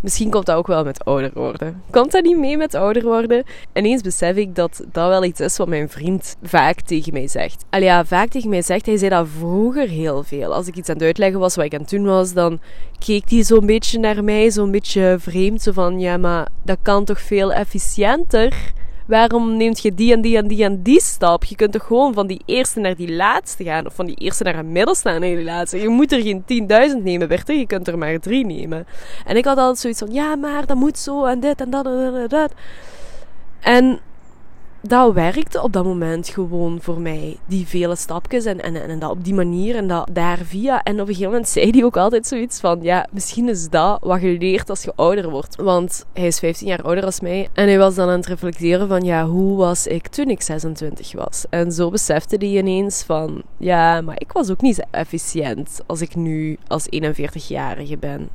Misschien 0.02 0.30
komt 0.30 0.46
dat 0.46 0.56
ook 0.58 0.68
wel 0.68 0.84
met 0.84 1.06
ouder 1.06 1.32
worden. 1.34 1.82
Komt 1.92 2.12
dat 2.12 2.24
niet 2.24 2.38
mee 2.38 2.58
met 2.58 2.76
ouder 2.76 3.04
worden? 3.04 3.44
Ineens 3.74 4.02
besef 4.02 4.36
ik 4.36 4.56
dat 4.56 4.84
dat 4.92 5.08
wel 5.08 5.24
iets 5.24 5.40
is 5.40 5.58
wat 5.58 5.68
mijn 5.68 5.90
vriend 5.90 6.36
vaak 6.44 6.82
tegen 6.82 7.14
mij 7.14 7.28
zegt. 7.28 7.66
Al 7.70 7.82
ja, 7.82 8.06
vaak 8.06 8.30
tegen 8.30 8.50
mij 8.50 8.62
zegt. 8.62 8.86
Hij 8.86 8.98
zei 8.98 9.10
dat 9.10 9.28
vroeger 9.38 9.88
heel 9.88 10.24
veel. 10.24 10.54
Als 10.54 10.68
ik 10.68 10.76
iets 10.76 10.90
aan 10.90 10.96
het 10.96 11.04
uitleggen 11.04 11.40
was 11.40 11.56
wat 11.56 11.66
ik 11.66 11.74
aan 11.74 11.80
het 11.82 11.90
doen 11.90 12.06
was, 12.06 12.34
dan 12.34 12.60
keek 13.06 13.30
hij 13.30 13.44
zo'n 13.44 13.66
beetje 13.66 14.00
naar 14.00 14.24
mij, 14.24 14.52
zo'n 14.52 14.72
beetje 14.72 15.16
vreemd. 15.20 15.62
Zo 15.62 15.72
van, 15.72 16.00
ja, 16.00 16.18
maar 16.18 16.48
dat 16.64 16.78
kan 16.82 17.06
toch 17.06 17.22
veel 17.22 17.54
efficiënter? 17.54 18.74
Waarom 19.12 19.58
neemt 19.58 19.82
je 19.82 19.94
die 19.94 20.14
en 20.14 20.22
die 20.22 20.38
en 20.38 20.48
die 20.48 20.64
en 20.64 20.82
die 20.82 21.02
stap? 21.02 21.44
Je 21.44 21.56
kunt 21.56 21.72
toch 21.72 21.84
gewoon 21.84 22.14
van 22.14 22.28
die 22.28 22.42
eerste 22.46 22.80
naar 22.80 22.96
die 22.96 23.12
laatste 23.12 23.64
gaan. 23.64 23.86
Of 23.86 23.96
van 23.96 24.06
die 24.06 24.16
eerste 24.16 24.44
naar 24.44 24.56
een 24.56 24.72
middelste 24.72 25.10
naar 25.10 25.20
die 25.20 25.44
laatste. 25.44 25.82
Je 25.82 25.90
moet 25.90 26.12
er 26.12 26.22
geen 26.22 26.44
10.000 26.98 27.04
nemen, 27.04 27.28
Berthe. 27.28 27.54
Je 27.54 27.66
kunt 27.66 27.88
er 27.88 27.98
maar 27.98 28.20
drie 28.20 28.46
nemen. 28.46 28.86
En 29.26 29.38
ik 29.38 29.46
had 29.46 29.58
altijd 29.58 29.78
zoiets 29.78 30.00
van, 30.00 30.12
ja, 30.12 30.36
maar 30.36 30.66
dat 30.66 30.78
moet 30.78 30.98
zo 30.98 31.26
en 31.26 31.40
dit 31.40 31.62
en 31.62 31.70
dat 31.70 31.86
en 31.86 32.26
dat. 32.28 32.54
En 33.60 34.00
dat 34.82 35.14
werkte 35.14 35.62
op 35.62 35.74
dat 35.74 35.84
moment 35.84 36.28
gewoon 36.28 36.80
voor 36.82 37.00
mij. 37.00 37.38
Die 37.46 37.68
vele 37.68 37.96
stapjes 37.96 38.46
en, 38.46 38.62
en, 38.62 38.76
en 38.76 39.00
dat 39.00 39.10
op 39.10 39.24
die 39.24 39.34
manier 39.34 39.76
en 39.76 39.88
dat 39.88 40.10
daar 40.12 40.38
via. 40.38 40.84
En 40.84 40.94
op 40.94 41.00
een 41.00 41.06
gegeven 41.06 41.30
moment 41.30 41.48
zei 41.48 41.70
hij 41.70 41.84
ook 41.84 41.98
altijd 41.98 42.28
zoiets 42.28 42.60
van: 42.60 42.80
Ja, 42.82 43.08
misschien 43.12 43.50
is 43.50 43.70
dat 43.70 44.00
wat 44.02 44.22
je 44.22 44.38
leert 44.38 44.70
als 44.70 44.84
je 44.84 44.94
ouder 44.96 45.30
wordt. 45.30 45.56
Want 45.56 46.06
hij 46.14 46.28
is 46.28 46.40
15 46.40 46.68
jaar 46.68 46.82
ouder 46.82 47.06
als 47.06 47.20
mij. 47.20 47.48
En 47.54 47.68
hij 47.68 47.78
was 47.78 47.96
dan 47.96 48.10
aan 48.10 48.18
het 48.18 48.26
reflecteren 48.26 48.88
van: 48.88 49.02
Ja, 49.02 49.26
hoe 49.26 49.58
was 49.58 49.88
ik 49.88 50.08
toen 50.08 50.30
ik 50.30 50.42
26 50.42 51.12
was? 51.12 51.46
En 51.50 51.72
zo 51.72 51.90
besefte 51.90 52.36
hij 52.36 52.48
ineens 52.48 53.04
van: 53.04 53.42
Ja, 53.58 54.02
maar 54.02 54.16
ik 54.20 54.32
was 54.32 54.52
ook 54.52 54.62
niet 54.62 54.76
zo 54.76 54.82
efficiënt 54.92 55.82
als 55.86 56.02
ik 56.02 56.16
nu 56.16 56.58
als 56.68 56.88
41-jarige 56.96 57.98
ben. 57.98 58.30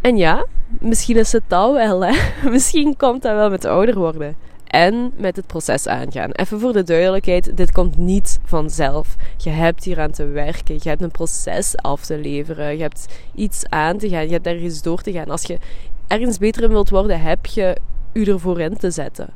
En 0.00 0.16
ja, 0.16 0.46
misschien 0.80 1.16
is 1.16 1.32
het 1.32 1.42
dat 1.48 1.72
wel, 1.72 2.04
hè? 2.04 2.14
Misschien 2.50 2.96
komt 2.96 3.22
dat 3.22 3.34
wel 3.34 3.50
met 3.50 3.64
ouder 3.64 3.94
worden 3.98 4.36
en 4.74 5.12
met 5.16 5.36
het 5.36 5.46
proces 5.46 5.86
aangaan. 5.86 6.30
Even 6.30 6.60
voor 6.60 6.72
de 6.72 6.82
duidelijkheid, 6.82 7.56
dit 7.56 7.72
komt 7.72 7.96
niet 7.96 8.38
vanzelf. 8.44 9.16
Je 9.36 9.50
hebt 9.50 9.84
hier 9.84 10.00
aan 10.00 10.10
te 10.10 10.26
werken, 10.26 10.74
je 10.82 10.88
hebt 10.88 11.02
een 11.02 11.10
proces 11.10 11.76
af 11.76 12.04
te 12.04 12.18
leveren, 12.18 12.76
je 12.76 12.82
hebt 12.82 13.06
iets 13.34 13.64
aan 13.68 13.98
te 13.98 14.08
gaan, 14.08 14.26
je 14.26 14.32
hebt 14.32 14.46
ergens 14.46 14.82
door 14.82 15.02
te 15.02 15.12
gaan. 15.12 15.30
Als 15.30 15.42
je 15.42 15.58
ergens 16.06 16.38
beter 16.38 16.62
in 16.62 16.70
wilt 16.70 16.90
worden, 16.90 17.20
heb 17.20 17.46
je 17.46 17.76
u 18.12 18.24
ervoor 18.24 18.60
in 18.60 18.76
te 18.76 18.90
zetten. 18.90 19.28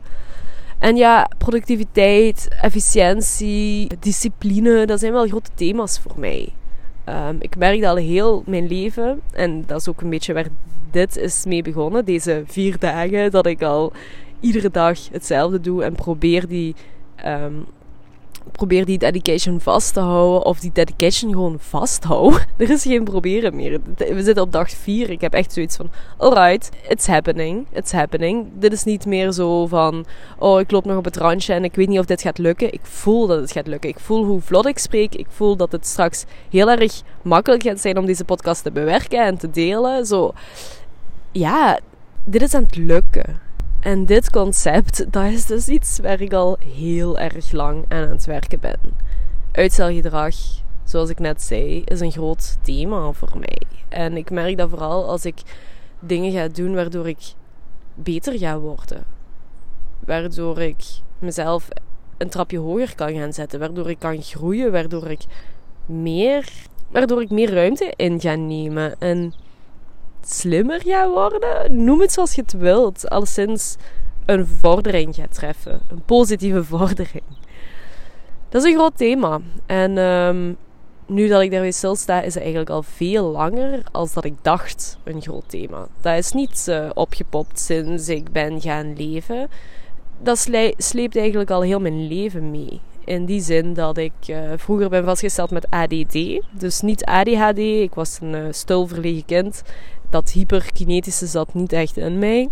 En 0.79 0.97
ja, 0.97 1.31
productiviteit, 1.39 2.49
efficiëntie, 2.61 3.91
discipline, 4.01 4.87
dat 4.87 5.01
zijn 5.01 5.13
wel 5.13 5.27
grote 5.27 5.51
thema's 5.55 5.99
voor 5.99 6.15
mij. 6.17 6.49
Um, 7.09 7.37
ik 7.41 7.57
merk 7.57 7.81
dat 7.81 7.91
al 7.91 7.97
heel 7.97 8.43
mijn 8.47 8.67
leven, 8.67 9.21
en 9.33 9.65
dat 9.67 9.81
is 9.81 9.89
ook 9.89 10.01
een 10.01 10.11
beetje 10.11 10.33
waar 10.33 10.49
dit 10.91 11.17
is 11.17 11.45
mee 11.45 11.63
begonnen, 11.63 12.05
deze 12.05 12.43
vier 12.47 12.79
dagen, 12.79 13.31
dat 13.31 13.47
ik 13.47 13.63
al 13.63 13.93
iedere 14.41 14.71
dag 14.71 14.99
hetzelfde 15.13 15.61
doe 15.61 15.85
en 15.85 15.95
probeer 15.95 16.49
die, 16.49 16.75
um, 17.27 17.67
probeer 18.53 18.85
die 18.85 18.99
dedication 18.99 19.61
vast 19.61 19.95
te 19.95 20.01
houden. 20.01 20.45
Of 20.45 20.61
die 20.61 20.71
dedication 20.73 21.33
gewoon 21.33 21.57
vasthouden. 21.61 22.41
er 22.57 22.71
is 22.71 22.83
geen 22.83 23.05
proberen 23.05 23.57
meer. 23.57 23.81
We 23.97 24.23
zitten 24.23 24.43
op 24.43 24.53
dag 24.53 24.71
4. 24.71 25.11
Ik 25.11 25.21
heb 25.21 25.33
echt 25.33 25.53
zoiets 25.53 25.77
van: 25.77 25.91
alright, 26.17 26.71
it's 26.89 27.07
happening. 27.07 27.67
It's 27.73 27.93
happening. 27.93 28.47
Dit 28.55 28.73
is 28.73 28.85
niet 28.85 29.07
meer 29.07 29.33
zo 29.33 29.67
van: 29.67 30.07
oh, 30.39 30.61
ik 30.61 30.71
loop 30.71 30.85
nog 30.85 30.97
op 30.97 31.05
het 31.05 31.17
randje 31.17 31.55
en 31.55 31.65
ik 31.65 31.75
weet 31.75 31.89
niet 31.89 31.99
of 31.99 32.07
dit 32.07 32.23
gaat 32.23 32.39
lukken. 32.39 32.73
Ik 32.73 32.81
voel 32.83 33.27
dat 33.27 33.41
het 33.41 33.53
gaat 33.53 33.67
lukken. 33.67 33.91
Ik 33.91 34.01
voel 34.01 34.25
hoe 34.25 34.41
vlot 34.41 34.67
ik 34.67 34.79
spreek. 34.79 35.15
Ik 35.15 35.27
voel 35.31 35.57
dat 35.57 35.73
het 35.73 35.87
straks 35.87 36.25
heel 36.51 36.71
erg 36.71 37.03
makkelijk 37.23 37.63
gaat 37.63 37.81
zijn 37.81 37.99
om 37.99 38.07
deze 38.07 38.25
podcast 38.25 38.63
te 38.63 38.71
bewerken 38.71 39.25
en 39.25 39.39
te 39.39 39.51
delen. 39.51 40.07
Zo, 40.07 40.33
ja, 41.33 41.79
dit 42.25 42.43
is 42.43 42.55
aan 42.55 42.63
het 42.63 42.77
lukken. 42.77 43.48
En 43.81 44.05
dit 44.05 44.31
concept, 44.31 45.13
dat 45.13 45.25
is 45.25 45.47
dus 45.47 45.69
iets 45.69 45.99
waar 45.99 46.21
ik 46.21 46.33
al 46.33 46.59
heel 46.75 47.19
erg 47.19 47.53
lang 47.53 47.85
aan 47.89 48.09
het 48.09 48.25
werken 48.25 48.61
ben. 48.61 48.79
Uitstelgedrag, 49.53 50.35
zoals 50.85 51.11
ik 51.11 51.19
net 51.19 51.43
zei, 51.43 51.83
is 51.85 52.01
een 52.01 52.13
groot 52.13 52.59
thema 52.63 53.13
voor 53.13 53.39
mij. 53.39 53.63
En 53.89 54.17
ik 54.17 54.31
merk 54.31 54.57
dat 54.57 54.69
vooral 54.69 55.09
als 55.09 55.25
ik 55.25 55.43
dingen 56.01 56.33
ga 56.33 56.49
doen 56.49 56.75
waardoor 56.75 57.09
ik 57.09 57.33
beter 57.95 58.39
ga 58.39 58.59
worden. 58.59 59.05
Waardoor 60.01 60.61
ik 60.61 60.85
mezelf 61.19 61.69
een 62.17 62.29
trapje 62.29 62.59
hoger 62.59 62.95
kan 62.95 63.15
gaan 63.15 63.33
zetten. 63.33 63.61
Waardoor 63.61 63.91
ik 63.91 63.99
kan 63.99 64.23
groeien. 64.23 64.73
Waardoor 64.73 65.11
ik 65.11 65.21
meer, 65.87 66.49
waardoor 66.91 67.23
ik 67.23 67.31
meer 67.31 67.55
ruimte 67.55 67.93
in 67.97 68.21
ga 68.21 68.35
nemen. 68.35 69.01
En 69.01 69.33
slimmer 70.27 70.81
gaat 70.85 71.09
worden. 71.09 71.85
Noem 71.85 72.01
het 72.01 72.13
zoals 72.13 72.35
je 72.35 72.43
het 72.43 72.53
wilt. 72.53 73.09
Alleszins 73.09 73.77
een 74.27 74.47
vordering 74.47 75.15
gaat 75.15 75.35
treffen. 75.35 75.81
Een 75.91 76.03
positieve 76.05 76.65
vordering. 76.75 77.23
Dat 78.49 78.63
is 78.63 78.71
een 78.71 78.77
groot 78.77 78.97
thema. 78.97 79.41
En 79.67 79.99
um, 79.99 80.57
nu 81.09 81.29
dat 81.29 81.43
ik 81.43 81.51
daarbij 81.51 81.71
stilsta, 81.71 82.21
is 82.21 82.35
het 82.35 82.43
eigenlijk 82.43 82.71
al 82.71 82.83
veel 82.83 83.31
langer 83.31 83.83
als 83.93 84.13
dat 84.13 84.25
ik 84.25 84.35
dacht 84.43 84.99
een 85.05 85.23
groot 85.23 85.45
thema. 85.47 85.87
Dat 86.01 86.17
is 86.17 86.33
niet 86.33 86.67
uh, 86.69 86.91
opgepopt 86.95 87.61
sinds 87.61 88.09
ik 88.09 88.33
ben 88.33 88.61
gaan 88.61 88.97
leven. 88.97 89.49
Dat 90.23 90.39
sleept 90.77 91.17
eigenlijk 91.17 91.51
al 91.51 91.63
heel 91.63 91.81
mijn 91.81 92.07
leven 92.07 92.51
mee. 92.51 92.81
In 93.05 93.25
die 93.25 93.41
zin 93.41 93.75
dat 93.75 93.97
ik 93.97 94.13
uh, 94.27 94.39
vroeger 94.57 94.89
ben 94.89 95.05
vastgesteld 95.05 95.51
met 95.51 95.71
ADD. 95.71 96.41
Dus 96.51 96.81
niet 96.81 97.05
ADHD. 97.05 97.59
Ik 97.59 97.95
was 97.95 98.19
een 98.21 98.35
uh, 98.35 98.47
stilverlegen 98.51 99.25
kind 99.25 99.63
dat 100.11 100.31
hyperkinetische 100.31 101.27
zat 101.27 101.55
niet 101.55 101.73
echt 101.73 101.97
in 101.97 102.19
mij. 102.19 102.49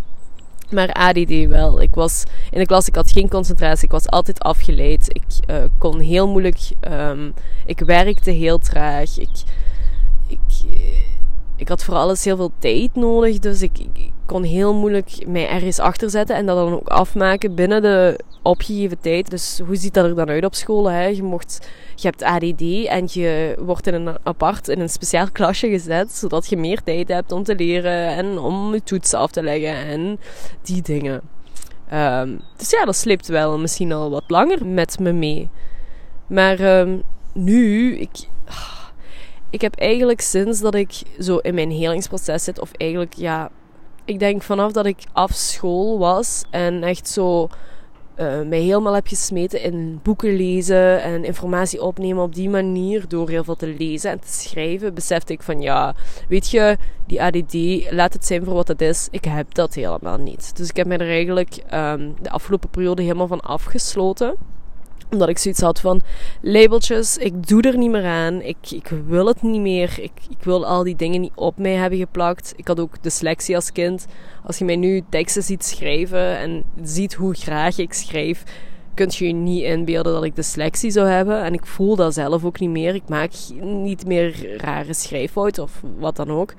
Maar 0.71 0.93
ADD 0.93 1.47
wel. 1.49 1.81
Ik 1.81 1.95
was 1.95 2.25
in 2.51 2.59
de 2.59 2.67
klas, 2.67 2.89
ik 2.89 2.95
had 2.95 3.11
geen 3.11 3.29
concentratie. 3.29 3.85
Ik 3.85 3.91
was 3.91 4.09
altijd 4.09 4.41
afgeleid. 4.41 5.09
Ik 5.09 5.51
uh, 5.51 5.65
kon 5.79 5.99
heel 6.01 6.29
moeilijk. 6.29 6.59
Um, 6.91 7.35
ik 7.67 7.79
werkte 7.79 8.31
heel 8.31 8.59
traag. 8.59 9.19
Ik, 9.19 9.43
ik, 10.27 10.39
ik 11.57 11.69
had 11.69 11.85
voor 11.85 11.95
alles 11.95 12.25
heel 12.25 12.37
veel 12.37 12.53
tijd 12.59 12.95
nodig. 12.95 13.39
Dus 13.39 13.63
ik, 13.63 13.87
kon 14.26 14.42
heel 14.42 14.75
moeilijk 14.75 15.26
mij 15.26 15.49
ergens 15.49 15.78
achter 15.78 16.11
zetten 16.11 16.37
en 16.37 16.47
dat 16.47 16.56
dan 16.56 16.73
ook 16.73 16.88
afmaken 16.88 17.54
binnen 17.54 17.83
de 17.83 18.18
opgegeven 18.42 19.00
tijd. 19.00 19.30
Dus 19.30 19.61
hoe 19.66 19.76
ziet 19.76 19.95
dat 19.95 20.04
er 20.04 20.14
dan 20.14 20.28
uit 20.28 20.45
op 20.45 20.54
school? 20.54 20.90
Hè? 20.90 21.04
Je, 21.04 21.23
mocht, 21.23 21.68
je 21.95 22.09
hebt 22.09 22.23
ADD 22.23 22.87
en 22.87 23.09
je 23.09 23.56
wordt 23.59 23.87
in 23.87 23.95
een 23.95 24.16
apart, 24.23 24.68
in 24.68 24.80
een 24.80 24.88
speciaal 24.88 25.30
klasje 25.33 25.68
gezet, 25.68 26.12
zodat 26.12 26.49
je 26.49 26.56
meer 26.56 26.83
tijd 26.83 27.09
hebt 27.09 27.33
om 27.33 27.42
te 27.42 27.54
leren 27.54 28.09
en 28.09 28.38
om 28.38 28.73
je 28.73 28.83
toetsen 28.83 29.18
af 29.18 29.30
te 29.30 29.42
leggen 29.42 29.76
en 29.76 30.18
die 30.62 30.83
dingen. 30.83 31.21
Um, 31.92 32.40
dus 32.56 32.71
ja, 32.71 32.85
dat 32.85 32.97
sleept 32.97 33.26
wel 33.26 33.59
misschien 33.59 33.92
al 33.92 34.11
wat 34.11 34.25
langer 34.26 34.66
met 34.66 34.99
me 34.99 35.12
mee. 35.12 35.49
Maar 36.26 36.78
um, 36.78 37.02
nu, 37.33 37.97
ik, 37.97 38.28
ik 39.50 39.61
heb 39.61 39.75
eigenlijk 39.75 40.21
sinds 40.21 40.61
dat 40.61 40.75
ik 40.75 41.02
zo 41.18 41.37
in 41.37 41.54
mijn 41.54 41.71
helingsproces 41.71 42.45
zit, 42.45 42.61
of 42.61 42.71
eigenlijk 42.73 43.14
ja, 43.14 43.50
ik 44.07 44.19
denk 44.19 44.43
vanaf 44.43 44.73
dat 44.73 44.87
ik 44.87 44.99
af 45.13 45.33
school 45.33 45.99
was 45.99 46.45
en 46.51 46.83
echt 46.83 47.09
zo 47.09 47.49
uh, 48.17 48.43
mij 48.43 48.61
helemaal 48.61 48.95
heb 48.95 49.07
gesmeten 49.07 49.63
in 49.63 50.01
boeken 50.03 50.37
lezen 50.37 51.03
en 51.03 51.25
informatie 51.25 51.83
opnemen 51.83 52.23
op 52.23 52.35
die 52.35 52.49
manier, 52.49 53.09
door 53.09 53.29
heel 53.29 53.45
veel 53.45 53.57
te 53.57 53.75
lezen 53.79 54.11
en 54.11 54.21
te 54.21 54.33
schrijven, 54.33 54.95
besefte 54.95 55.33
ik 55.33 55.43
van 55.43 55.61
ja, 55.61 55.95
weet 56.29 56.51
je, 56.51 56.77
die 57.07 57.23
ADD, 57.23 57.55
laat 57.91 58.13
het 58.13 58.27
zijn 58.27 58.45
voor 58.45 58.55
wat 58.55 58.69
het 58.69 58.81
is. 58.81 59.09
Ik 59.11 59.25
heb 59.25 59.55
dat 59.55 59.75
helemaal 59.75 60.19
niet. 60.19 60.57
Dus 60.57 60.69
ik 60.69 60.77
heb 60.77 60.87
me 60.87 60.97
er 60.97 61.09
eigenlijk 61.09 61.63
um, 61.75 62.15
de 62.23 62.31
afgelopen 62.31 62.69
periode 62.69 63.03
helemaal 63.03 63.27
van 63.27 63.41
afgesloten 63.41 64.35
omdat 65.11 65.29
ik 65.29 65.38
zoiets 65.38 65.61
had 65.61 65.81
van 65.81 66.03
labeltjes, 66.41 67.17
ik 67.17 67.49
doe 67.49 67.62
er 67.62 67.79
niet 67.79 67.91
meer 67.91 68.05
aan. 68.05 68.41
Ik, 68.43 68.71
ik 68.71 68.88
wil 69.07 69.26
het 69.26 69.43
niet 69.43 69.61
meer. 69.61 69.95
Ik, 70.00 70.12
ik 70.29 70.43
wil 70.43 70.67
al 70.67 70.83
die 70.83 70.97
dingen 70.97 71.21
niet 71.21 71.33
op 71.35 71.59
mij 71.59 71.73
hebben 71.73 71.99
geplakt. 71.99 72.53
Ik 72.57 72.69
had 72.69 72.81
ook 72.81 73.03
dyslexie 73.03 73.55
als 73.55 73.73
kind. 73.73 74.07
Als 74.45 74.59
je 74.59 74.65
mij 74.65 74.76
nu 74.76 75.03
teksten 75.09 75.43
ziet 75.43 75.65
schrijven 75.65 76.38
en 76.38 76.65
ziet 76.83 77.15
hoe 77.15 77.35
graag 77.35 77.79
ik 77.79 77.93
schrijf, 77.93 78.43
kunt 78.95 79.17
je 79.17 79.26
je 79.26 79.33
niet 79.33 79.62
inbeelden 79.62 80.12
dat 80.12 80.25
ik 80.25 80.37
dyslexie 80.37 80.91
zou 80.91 81.09
hebben. 81.09 81.43
En 81.43 81.55
ik 81.55 81.67
voel 81.67 81.97
dat 81.97 82.15
zelf 82.15 82.45
ook 82.45 82.61
niet 82.61 82.71
meer. 82.71 82.95
Ik 82.95 83.09
maak 83.09 83.33
niet 83.62 84.07
meer 84.07 84.57
rare 84.57 84.95
schrijffouten 84.95 85.62
of 85.62 85.83
wat 85.99 86.17
dan 86.17 86.31
ook. 86.31 86.55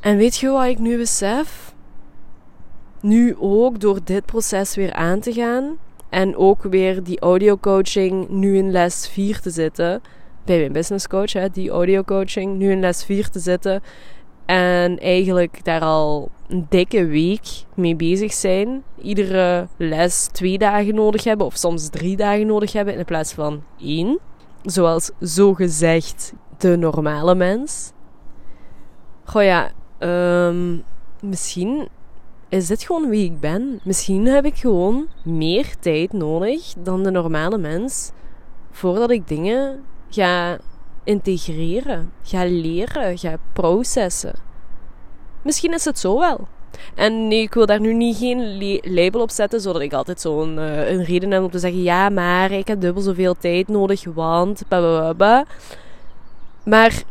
En 0.00 0.16
weet 0.16 0.36
je 0.36 0.48
wat 0.48 0.66
ik 0.66 0.78
nu 0.78 0.96
besef? 0.96 1.74
Nu 3.00 3.36
ook 3.38 3.80
door 3.80 3.98
dit 4.04 4.24
proces 4.24 4.74
weer 4.74 4.92
aan 4.92 5.20
te 5.20 5.32
gaan. 5.32 5.78
En 6.12 6.36
ook 6.36 6.62
weer 6.62 7.02
die 7.02 7.20
audio 7.20 7.56
coaching 7.56 8.28
nu 8.28 8.56
in 8.56 8.70
les 8.70 9.08
4 9.08 9.40
te 9.40 9.50
zitten. 9.50 10.02
Bij 10.44 10.58
mijn 10.58 10.72
business 10.72 11.06
coach, 11.06 11.32
hè, 11.32 11.48
die 11.48 11.70
audio 11.70 12.02
coaching. 12.02 12.56
Nu 12.56 12.70
in 12.70 12.80
les 12.80 13.04
4 13.04 13.28
te 13.28 13.38
zitten. 13.38 13.82
En 14.46 14.98
eigenlijk 14.98 15.64
daar 15.64 15.80
al 15.80 16.30
een 16.48 16.66
dikke 16.68 17.06
week 17.06 17.46
mee 17.74 17.96
bezig 17.96 18.32
zijn. 18.32 18.82
Iedere 19.02 19.66
les 19.76 20.28
twee 20.32 20.58
dagen 20.58 20.94
nodig 20.94 21.24
hebben, 21.24 21.46
of 21.46 21.56
soms 21.56 21.88
drie 21.88 22.16
dagen 22.16 22.46
nodig 22.46 22.72
hebben 22.72 22.94
in 22.94 23.04
plaats 23.04 23.32
van 23.32 23.62
één. 23.80 24.18
Zoals 24.62 25.10
zogezegd 25.18 26.32
de 26.58 26.76
normale 26.76 27.34
mens. 27.34 27.92
Goh 29.24 29.42
ja, 29.42 29.70
um, 30.48 30.82
misschien 31.20 31.88
is 32.52 32.66
dit 32.66 32.82
gewoon 32.82 33.08
wie 33.08 33.24
ik 33.24 33.40
ben. 33.40 33.80
Misschien 33.84 34.26
heb 34.26 34.44
ik 34.44 34.56
gewoon 34.56 35.06
meer 35.24 35.74
tijd 35.80 36.12
nodig 36.12 36.74
dan 36.78 37.02
de 37.02 37.10
normale 37.10 37.58
mens 37.58 38.10
voordat 38.70 39.10
ik 39.10 39.28
dingen 39.28 39.84
ga 40.10 40.58
integreren, 41.04 42.12
ga 42.22 42.44
leren, 42.44 43.18
ga 43.18 43.36
processen. 43.52 44.34
Misschien 45.42 45.72
is 45.72 45.84
het 45.84 45.98
zo 45.98 46.18
wel. 46.18 46.48
En 46.94 47.28
nee, 47.28 47.40
ik 47.40 47.54
wil 47.54 47.66
daar 47.66 47.80
nu 47.80 47.94
niet 47.94 48.16
geen 48.16 48.58
label 48.82 49.20
op 49.20 49.30
zetten, 49.30 49.60
zodat 49.60 49.82
ik 49.82 49.92
altijd 49.92 50.20
zo'n 50.20 50.58
uh, 50.58 50.90
een 50.90 51.04
reden 51.04 51.30
heb 51.30 51.42
om 51.42 51.50
te 51.50 51.58
zeggen: 51.58 51.82
ja, 51.82 52.08
maar 52.08 52.50
ik 52.50 52.68
heb 52.68 52.80
dubbel 52.80 53.02
zoveel 53.02 53.34
tijd 53.38 53.68
nodig, 53.68 54.04
want. 54.04 54.62
Blablabla. 54.68 55.44
Maar 56.64 57.02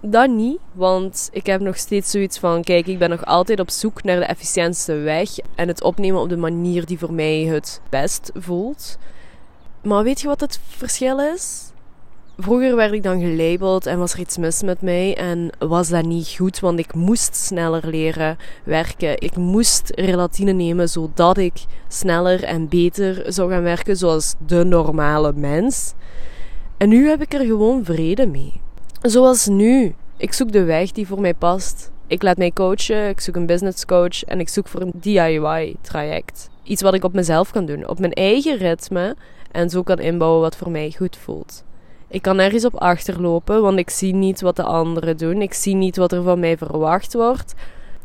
dat 0.00 0.30
niet, 0.30 0.58
want 0.72 1.28
ik 1.32 1.46
heb 1.46 1.60
nog 1.60 1.76
steeds 1.76 2.10
zoiets 2.10 2.38
van: 2.38 2.62
kijk, 2.62 2.86
ik 2.86 2.98
ben 2.98 3.10
nog 3.10 3.24
altijd 3.24 3.60
op 3.60 3.70
zoek 3.70 4.02
naar 4.02 4.18
de 4.18 4.24
efficiëntste 4.24 4.94
weg 4.94 5.30
en 5.54 5.68
het 5.68 5.82
opnemen 5.82 6.20
op 6.20 6.28
de 6.28 6.36
manier 6.36 6.86
die 6.86 6.98
voor 6.98 7.12
mij 7.12 7.42
het 7.42 7.80
best 7.88 8.30
voelt. 8.34 8.98
Maar 9.82 10.02
weet 10.02 10.20
je 10.20 10.26
wat 10.26 10.40
het 10.40 10.60
verschil 10.68 11.20
is? 11.20 11.72
Vroeger 12.38 12.76
werd 12.76 12.92
ik 12.92 13.02
dan 13.02 13.20
gelabeld 13.20 13.86
en 13.86 13.98
was 13.98 14.12
er 14.12 14.20
iets 14.20 14.36
mis 14.36 14.62
met 14.62 14.82
mij 14.82 15.16
en 15.16 15.50
was 15.58 15.88
dat 15.88 16.04
niet 16.04 16.34
goed, 16.36 16.60
want 16.60 16.78
ik 16.78 16.94
moest 16.94 17.34
sneller 17.36 17.86
leren 17.86 18.36
werken. 18.64 19.20
Ik 19.20 19.36
moest 19.36 19.90
relatine 19.94 20.52
nemen 20.52 20.88
zodat 20.88 21.38
ik 21.38 21.64
sneller 21.88 22.44
en 22.44 22.68
beter 22.68 23.32
zou 23.32 23.50
gaan 23.50 23.62
werken, 23.62 23.96
zoals 23.96 24.34
de 24.46 24.64
normale 24.64 25.32
mens. 25.32 25.92
En 26.76 26.88
nu 26.88 27.08
heb 27.08 27.22
ik 27.22 27.34
er 27.34 27.44
gewoon 27.44 27.84
vrede 27.84 28.26
mee. 28.26 28.60
Zoals 29.02 29.46
nu. 29.46 29.94
Ik 30.16 30.32
zoek 30.32 30.52
de 30.52 30.64
weg 30.64 30.92
die 30.92 31.06
voor 31.06 31.20
mij 31.20 31.34
past. 31.34 31.90
Ik 32.06 32.22
laat 32.22 32.36
mij 32.36 32.50
coachen, 32.50 33.08
ik 33.08 33.20
zoek 33.20 33.36
een 33.36 33.46
business 33.46 33.84
coach 33.84 34.24
en 34.24 34.40
ik 34.40 34.48
zoek 34.48 34.68
voor 34.68 34.80
een 34.80 34.92
DIY-traject. 34.94 36.50
Iets 36.62 36.82
wat 36.82 36.94
ik 36.94 37.04
op 37.04 37.12
mezelf 37.12 37.50
kan 37.50 37.66
doen, 37.66 37.88
op 37.88 37.98
mijn 37.98 38.12
eigen 38.12 38.56
ritme 38.56 39.16
en 39.52 39.70
zo 39.70 39.82
kan 39.82 39.98
inbouwen 39.98 40.40
wat 40.40 40.56
voor 40.56 40.70
mij 40.70 40.94
goed 40.96 41.16
voelt. 41.16 41.64
Ik 42.08 42.22
kan 42.22 42.38
ergens 42.38 42.64
op 42.64 42.74
achterlopen, 42.74 43.62
want 43.62 43.78
ik 43.78 43.90
zie 43.90 44.14
niet 44.14 44.40
wat 44.40 44.56
de 44.56 44.62
anderen 44.62 45.16
doen. 45.16 45.42
Ik 45.42 45.54
zie 45.54 45.74
niet 45.74 45.96
wat 45.96 46.12
er 46.12 46.22
van 46.22 46.40
mij 46.40 46.56
verwacht 46.56 47.14
wordt. 47.14 47.54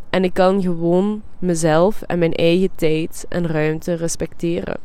En 0.09 0.23
ik 0.23 0.33
kan 0.33 0.61
gewoon 0.61 1.21
mezelf 1.39 2.01
en 2.01 2.19
mijn 2.19 2.33
eigen 2.33 2.69
tijd 2.75 3.25
en 3.29 3.47
ruimte 3.47 3.93
respecteren. 3.93 4.77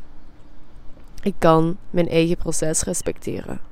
Ik 1.22 1.34
kan 1.38 1.76
mijn 1.90 2.08
eigen 2.08 2.36
proces 2.36 2.82
respecteren. 2.82 3.69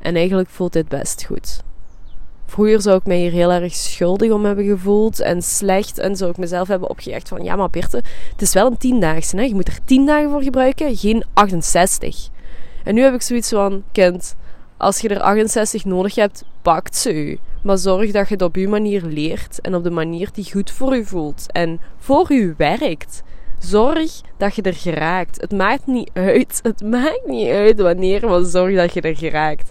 En 0.00 0.16
eigenlijk 0.16 0.48
voelt 0.48 0.72
dit 0.72 0.88
best 0.88 1.24
goed. 1.24 1.62
Vroeger 2.46 2.82
zou 2.82 2.96
ik 2.96 3.06
mij 3.06 3.18
hier 3.18 3.32
heel 3.32 3.52
erg 3.52 3.74
schuldig 3.74 4.30
om 4.30 4.44
hebben 4.44 4.64
gevoeld 4.64 5.20
en 5.20 5.42
slecht. 5.42 5.98
En 5.98 6.16
zou 6.16 6.30
ik 6.30 6.36
mezelf 6.36 6.68
hebben 6.68 6.90
opgejaagd 6.90 7.28
van, 7.28 7.44
ja 7.44 7.56
maar 7.56 7.70
Birte, 7.70 8.02
het 8.32 8.42
is 8.42 8.52
wel 8.52 8.66
een 8.66 8.76
tiendaagse. 8.76 9.36
Hè? 9.36 9.42
Je 9.42 9.54
moet 9.54 9.68
er 9.68 9.78
tien 9.84 10.06
dagen 10.06 10.30
voor 10.30 10.42
gebruiken, 10.42 10.96
geen 10.96 11.24
68. 11.32 12.28
En 12.84 12.94
nu 12.94 13.02
heb 13.02 13.14
ik 13.14 13.22
zoiets 13.22 13.48
van, 13.48 13.82
kind, 13.92 14.36
als 14.76 15.00
je 15.00 15.08
er 15.08 15.20
68 15.20 15.84
nodig 15.84 16.14
hebt, 16.14 16.44
pakt 16.62 16.96
ze 16.96 17.14
u. 17.14 17.38
Maar 17.62 17.78
zorg 17.78 18.10
dat 18.10 18.28
je 18.28 18.34
het 18.34 18.42
op 18.42 18.56
uw 18.56 18.68
manier 18.68 19.02
leert 19.02 19.60
en 19.60 19.74
op 19.74 19.84
de 19.84 19.90
manier 19.90 20.28
die 20.32 20.50
goed 20.50 20.70
voor 20.70 20.96
u 20.96 21.04
voelt 21.04 21.52
en 21.52 21.80
voor 21.98 22.32
u 22.32 22.54
werkt. 22.56 23.22
Zorg 23.58 24.20
dat 24.36 24.54
je 24.54 24.62
er 24.62 24.74
geraakt. 24.74 25.40
Het 25.40 25.52
maakt 25.52 25.86
niet 25.86 26.10
uit. 26.12 26.60
Het 26.62 26.82
maakt 26.82 27.26
niet 27.26 27.48
uit 27.48 27.80
wanneer, 27.80 28.28
maar 28.28 28.44
zorg 28.44 28.76
dat 28.76 28.92
je 28.94 29.00
er 29.00 29.16
geraakt. 29.16 29.70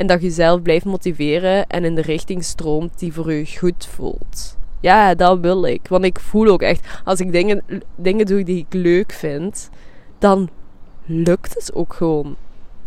En 0.00 0.06
dat 0.06 0.20
je 0.20 0.26
jezelf 0.26 0.62
blijft 0.62 0.84
motiveren 0.84 1.66
en 1.66 1.84
in 1.84 1.94
de 1.94 2.00
richting 2.00 2.44
stroomt 2.44 2.98
die 2.98 3.12
voor 3.12 3.32
u 3.32 3.46
goed 3.46 3.86
voelt. 3.86 4.56
Ja, 4.80 5.14
dat 5.14 5.40
wil 5.40 5.64
ik. 5.64 5.88
Want 5.88 6.04
ik 6.04 6.20
voel 6.20 6.46
ook 6.46 6.62
echt, 6.62 7.00
als 7.04 7.20
ik 7.20 7.32
dingen, 7.32 7.62
dingen 7.96 8.26
doe 8.26 8.42
die 8.42 8.58
ik 8.58 8.74
leuk 8.74 9.12
vind, 9.12 9.70
dan 10.18 10.48
lukt 11.04 11.54
het 11.54 11.74
ook 11.74 11.94
gewoon. 11.94 12.36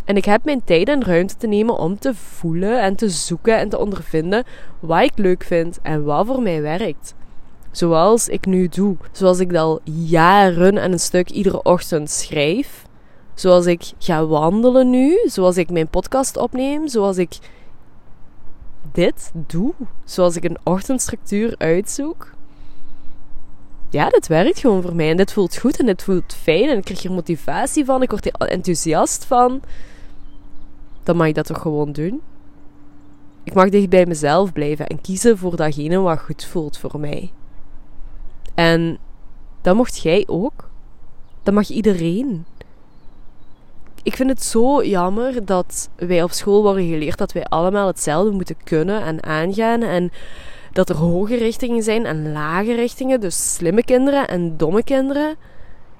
En 0.05 0.15
ik 0.15 0.25
heb 0.25 0.43
mijn 0.43 0.63
tijd 0.63 0.89
en 0.89 1.03
ruimte 1.03 1.35
te 1.37 1.47
nemen 1.47 1.77
om 1.77 1.99
te 1.99 2.15
voelen 2.15 2.81
en 2.81 2.95
te 2.95 3.09
zoeken 3.09 3.57
en 3.57 3.69
te 3.69 3.79
ondervinden 3.79 4.43
wat 4.79 5.01
ik 5.01 5.17
leuk 5.17 5.43
vind 5.43 5.79
en 5.81 6.03
wat 6.03 6.25
voor 6.25 6.41
mij 6.41 6.61
werkt. 6.61 7.13
Zoals 7.71 8.27
ik 8.27 8.45
nu 8.45 8.67
doe. 8.67 8.95
Zoals 9.11 9.39
ik 9.39 9.55
al 9.55 9.79
jaren 9.83 10.77
en 10.77 10.91
een 10.91 10.99
stuk 10.99 11.29
iedere 11.29 11.61
ochtend 11.61 12.09
schrijf. 12.09 12.85
Zoals 13.35 13.65
ik 13.65 13.91
ga 13.99 14.25
wandelen 14.25 14.89
nu. 14.89 15.19
Zoals 15.25 15.57
ik 15.57 15.69
mijn 15.69 15.87
podcast 15.87 16.37
opneem. 16.37 16.87
Zoals 16.87 17.17
ik 17.17 17.37
dit 18.91 19.31
doe. 19.47 19.73
Zoals 20.03 20.35
ik 20.35 20.43
een 20.43 20.57
ochtendstructuur 20.63 21.55
uitzoek. 21.57 22.31
Ja, 23.89 24.09
dit 24.09 24.27
werkt 24.27 24.59
gewoon 24.59 24.81
voor 24.81 24.95
mij. 24.95 25.09
En 25.09 25.17
dit 25.17 25.33
voelt 25.33 25.57
goed 25.57 25.79
en 25.79 25.85
dit 25.85 26.03
voelt 26.03 26.33
fijn. 26.41 26.69
En 26.69 26.77
ik 26.77 26.83
krijg 26.83 27.03
er 27.03 27.11
motivatie 27.11 27.85
van. 27.85 28.01
Ik 28.01 28.09
word 28.09 28.25
er 28.25 28.33
enthousiast 28.33 29.25
van 29.25 29.61
dan 31.03 31.15
mag 31.15 31.27
ik 31.27 31.35
dat 31.35 31.45
toch 31.45 31.61
gewoon 31.61 31.91
doen. 31.91 32.21
Ik 33.43 33.53
mag 33.53 33.69
dicht 33.69 33.89
bij 33.89 34.05
mezelf 34.05 34.53
blijven 34.53 34.87
en 34.87 35.01
kiezen 35.01 35.37
voor 35.37 35.55
datgene 35.55 35.99
wat 35.99 36.19
goed 36.19 36.45
voelt 36.45 36.77
voor 36.77 36.99
mij. 36.99 37.31
En 38.53 38.97
dat 39.61 39.75
mocht 39.75 40.01
jij 40.01 40.23
ook. 40.27 40.69
Dat 41.43 41.53
mag 41.53 41.69
iedereen. 41.69 42.45
Ik 44.03 44.15
vind 44.15 44.29
het 44.29 44.43
zo 44.43 44.83
jammer 44.83 45.45
dat 45.45 45.89
wij 45.95 46.23
op 46.23 46.31
school 46.31 46.61
worden 46.61 46.87
geleerd 46.87 47.17
dat 47.17 47.31
wij 47.31 47.43
allemaal 47.43 47.87
hetzelfde 47.87 48.31
moeten 48.31 48.57
kunnen 48.63 49.01
en 49.01 49.23
aangaan. 49.23 49.81
En 49.81 50.11
dat 50.71 50.89
er 50.89 50.95
hoge 50.95 51.35
richtingen 51.35 51.83
zijn 51.83 52.05
en 52.05 52.31
lage 52.31 52.75
richtingen. 52.75 53.19
Dus 53.19 53.53
slimme 53.53 53.83
kinderen 53.83 54.27
en 54.27 54.57
domme 54.57 54.83
kinderen. 54.83 55.35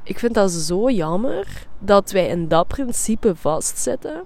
Ik 0.03 0.19
vind 0.19 0.33
dat 0.33 0.51
zo 0.51 0.89
jammer 0.89 1.67
dat 1.79 2.11
wij 2.11 2.27
in 2.27 2.47
dat 2.47 2.67
principe 2.67 3.35
vastzitten 3.35 4.23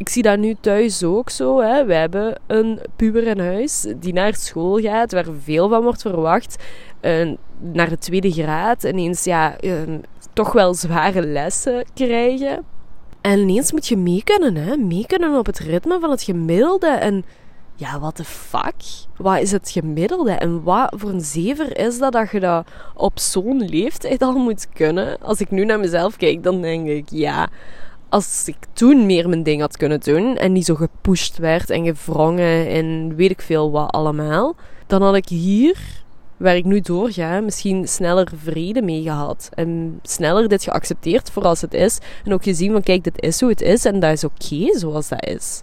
ik 0.00 0.08
zie 0.08 0.22
dat 0.22 0.38
nu 0.38 0.56
thuis 0.60 1.02
ook 1.04 1.30
zo. 1.30 1.60
Hè. 1.60 1.84
We 1.84 1.94
hebben 1.94 2.40
een 2.46 2.80
puber 2.96 3.26
in 3.26 3.40
huis 3.40 3.86
die 3.96 4.12
naar 4.12 4.34
school 4.34 4.78
gaat, 4.78 5.12
waar 5.12 5.26
veel 5.42 5.68
van 5.68 5.82
wordt 5.82 6.02
verwacht. 6.02 6.64
Uh, 7.00 7.32
naar 7.58 7.88
de 7.88 7.98
tweede 7.98 8.32
graad 8.32 8.84
ineens 8.84 9.24
ja, 9.24 9.56
toch 10.32 10.52
wel 10.52 10.74
zware 10.74 11.22
lessen 11.22 11.84
krijgen. 11.94 12.64
En 13.20 13.38
ineens 13.38 13.72
moet 13.72 13.86
je 13.86 13.96
mee 13.96 14.22
kunnen, 14.24 14.56
hè? 14.56 14.76
mee 14.76 15.06
kunnen 15.06 15.38
op 15.38 15.46
het 15.46 15.58
ritme 15.58 16.00
van 16.00 16.10
het 16.10 16.22
gemiddelde. 16.22 16.86
En 16.86 17.24
ja, 17.74 18.00
wat 18.00 18.16
de 18.16 18.24
fuck? 18.24 18.74
Wat 19.16 19.40
is 19.40 19.52
het 19.52 19.70
gemiddelde? 19.70 20.32
En 20.32 20.62
wat 20.62 20.94
voor 20.96 21.10
een 21.10 21.20
zever 21.20 21.78
is 21.78 21.98
dat 21.98 22.12
dat 22.12 22.30
je 22.30 22.40
dat 22.40 22.66
op 22.94 23.18
zo'n 23.18 23.64
leeftijd 23.68 24.22
al 24.22 24.38
moet 24.38 24.68
kunnen? 24.72 25.20
Als 25.20 25.40
ik 25.40 25.50
nu 25.50 25.64
naar 25.64 25.80
mezelf 25.80 26.16
kijk, 26.16 26.42
dan 26.42 26.62
denk 26.62 26.88
ik, 26.88 27.08
ja, 27.10 27.48
als 28.08 28.42
ik 28.46 28.56
toen 28.72 29.06
meer 29.06 29.28
mijn 29.28 29.42
ding 29.42 29.60
had 29.60 29.76
kunnen 29.76 30.00
doen 30.00 30.36
en 30.36 30.52
niet 30.52 30.64
zo 30.64 30.74
gepusht 30.74 31.38
werd 31.38 31.70
en 31.70 31.84
gevrongen 31.84 32.68
en 32.68 33.16
weet 33.16 33.30
ik 33.30 33.40
veel 33.40 33.70
wat 33.70 33.90
allemaal, 33.90 34.54
dan 34.86 35.02
had 35.02 35.14
ik 35.14 35.28
hier, 35.28 35.76
waar 36.40 36.56
ik 36.56 36.64
nu 36.64 36.80
doorga, 36.80 37.40
misschien 37.40 37.88
sneller 37.88 38.28
vrede 38.34 38.82
mee 38.82 39.02
gehad. 39.02 39.48
En 39.54 39.98
sneller 40.02 40.48
dit 40.48 40.62
geaccepteerd 40.62 41.30
voor 41.30 41.42
als 41.42 41.60
het 41.60 41.74
is. 41.74 41.98
En 42.24 42.32
ook 42.32 42.42
gezien 42.42 42.72
van, 42.72 42.82
kijk, 42.82 43.04
dit 43.04 43.22
is 43.22 43.40
hoe 43.40 43.50
het 43.50 43.60
is 43.60 43.84
en 43.84 44.00
dat 44.00 44.12
is 44.12 44.24
oké 44.24 44.78
zoals 44.78 45.08
dat 45.08 45.26
is. 45.26 45.62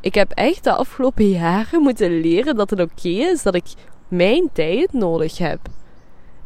Ik 0.00 0.14
heb 0.14 0.32
echt 0.32 0.64
de 0.64 0.72
afgelopen 0.72 1.28
jaren 1.28 1.82
moeten 1.82 2.20
leren 2.20 2.56
dat 2.56 2.70
het 2.70 2.80
oké 2.80 3.08
is 3.08 3.42
dat 3.42 3.54
ik 3.54 3.66
mijn 4.08 4.48
tijd 4.52 4.92
nodig 4.92 5.38
heb. 5.38 5.60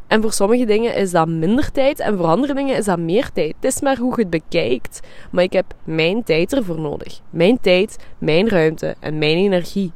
En 0.06 0.22
voor 0.22 0.32
sommige 0.32 0.64
dingen 0.64 0.94
is 0.94 1.10
dat 1.10 1.28
minder 1.28 1.72
tijd 1.72 2.00
en 2.00 2.16
voor 2.16 2.26
andere 2.26 2.54
dingen 2.54 2.76
is 2.76 2.84
dat 2.84 2.98
meer 2.98 3.30
tijd. 3.32 3.54
Het 3.60 3.74
is 3.74 3.80
maar 3.80 3.96
hoe 3.98 4.12
je 4.16 4.20
het 4.20 4.30
bekijkt. 4.30 5.00
Maar 5.30 5.44
ik 5.44 5.52
heb 5.52 5.74
mijn 5.84 6.22
tijd 6.22 6.52
ervoor 6.52 6.80
nodig. 6.80 7.20
Mijn 7.30 7.60
tijd, 7.60 7.96
mijn 8.18 8.48
ruimte 8.48 8.94
en 9.00 9.18
mijn 9.18 9.36
energie. 9.36 9.92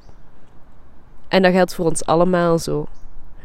En 1.31 1.43
dat 1.43 1.53
geldt 1.53 1.75
voor 1.75 1.85
ons 1.85 2.05
allemaal 2.05 2.59
zo. 2.59 2.87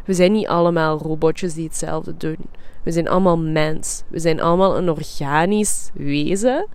We 0.05 0.13
zijn 0.13 0.31
niet 0.31 0.47
allemaal 0.47 0.97
robotjes 0.97 1.53
die 1.53 1.63
hetzelfde 1.63 2.17
doen. 2.17 2.37
We 2.83 2.91
zijn 2.91 3.07
allemaal 3.07 3.37
mens. 3.37 4.03
We 4.07 4.19
zijn 4.19 4.41
allemaal 4.41 4.77
een 4.77 4.89
organisch 4.89 5.89
wezen 5.93 6.67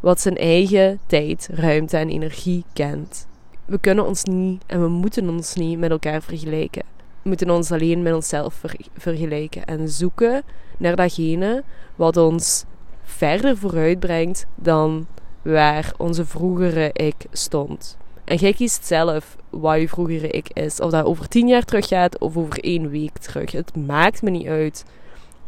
wat 0.00 0.20
zijn 0.20 0.36
eigen 0.36 0.98
tijd, 1.06 1.48
ruimte 1.52 1.96
en 1.96 2.08
energie 2.08 2.64
kent. 2.72 3.26
We 3.64 3.78
kunnen 3.78 4.06
ons 4.06 4.24
niet 4.24 4.62
en 4.66 4.80
we 4.80 4.88
moeten 4.88 5.28
ons 5.28 5.54
niet 5.54 5.78
met 5.78 5.90
elkaar 5.90 6.22
vergelijken. 6.22 6.82
We 7.22 7.28
moeten 7.28 7.50
ons 7.50 7.72
alleen 7.72 8.02
met 8.02 8.14
onszelf 8.14 8.62
vergelijken 8.96 9.64
en 9.64 9.88
zoeken 9.88 10.42
naar 10.78 10.96
datgene 10.96 11.62
wat 11.96 12.16
ons 12.16 12.64
verder 13.02 13.56
vooruit 13.56 14.00
brengt 14.00 14.46
dan 14.54 15.06
waar 15.42 15.92
onze 15.96 16.26
vroegere 16.26 16.90
ik 16.92 17.26
stond. 17.30 17.96
En 18.24 18.36
jij 18.36 18.52
kiest 18.52 18.86
zelf 18.86 19.36
wat 19.50 19.80
je 19.80 19.88
vroegere 19.88 20.28
ik 20.28 20.48
is. 20.52 20.80
Of 20.80 20.90
dat 20.90 21.04
over 21.04 21.28
tien 21.28 21.48
jaar 21.48 21.64
terug 21.64 21.88
gaat 21.88 22.18
of 22.18 22.36
over 22.36 22.64
één 22.64 22.90
week 22.90 23.18
terug. 23.18 23.52
Het 23.52 23.76
maakt 23.76 24.22
me 24.22 24.30
niet 24.30 24.46
uit. 24.46 24.84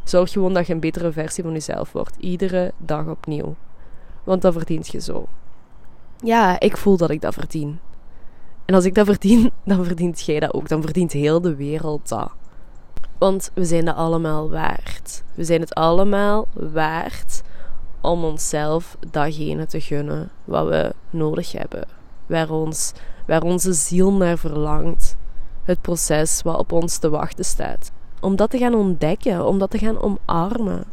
Zorg 0.05 0.33
gewoon 0.33 0.55
dat 0.55 0.67
je 0.67 0.73
een 0.73 0.81
betere 0.81 1.12
versie 1.12 1.45
van 1.45 1.53
jezelf 1.53 1.93
wordt. 1.93 2.17
Iedere 2.19 2.73
dag 2.79 3.07
opnieuw. 3.07 3.55
Want 4.25 4.43
dat 4.43 4.53
verdient 4.53 4.89
je 4.89 5.01
zo. 5.01 5.27
Ja, 6.23 6.61
ik 6.61 6.77
voel 6.77 6.97
dat 6.97 7.11
ik 7.11 7.21
dat 7.21 7.35
verdien. 7.35 7.79
En 8.65 8.75
als 8.75 8.85
ik 8.85 8.95
dat 8.95 9.07
verdien, 9.07 9.51
dan 9.65 9.85
verdient 9.85 10.21
jij 10.21 10.41
dat 10.41 10.55
ook. 10.55 10.69
Dan 10.69 10.83
verdient 10.83 11.12
heel 11.12 11.41
de 11.41 11.55
wereld 11.55 12.09
dat. 12.09 12.31
Want 13.19 13.51
we 13.55 13.65
zijn 13.65 13.85
dat 13.85 13.97
allemaal 13.97 14.51
waard. 14.51 15.23
We 15.35 15.45
zijn 15.45 15.61
het 15.61 15.75
allemaal 15.75 16.49
waard 16.53 17.43
om 18.01 18.25
onszelf 18.25 18.97
datgene 19.11 19.67
te 19.67 19.81
gunnen 19.81 20.31
wat 20.45 20.69
we 20.69 20.95
nodig 21.11 21.53
hebben. 21.53 21.89
Waar, 22.27 22.51
ons, 22.51 22.93
waar 23.27 23.43
onze 23.43 23.73
ziel 23.73 24.12
naar 24.12 24.39
verlangt. 24.39 25.17
Het 25.65 25.81
proces 25.81 26.43
wat 26.43 26.59
op 26.59 26.73
ons 26.73 26.99
te 26.99 27.11
wachten 27.11 27.45
staat. 27.45 27.93
Om 28.21 28.37
dat 28.37 28.51
te 28.51 28.59
gaan 28.59 28.75
ontdekken, 28.75 29.47
om 29.47 29.59
dat 29.59 29.71
te 29.71 29.79
gaan 29.79 30.01
omarmen. 30.01 30.85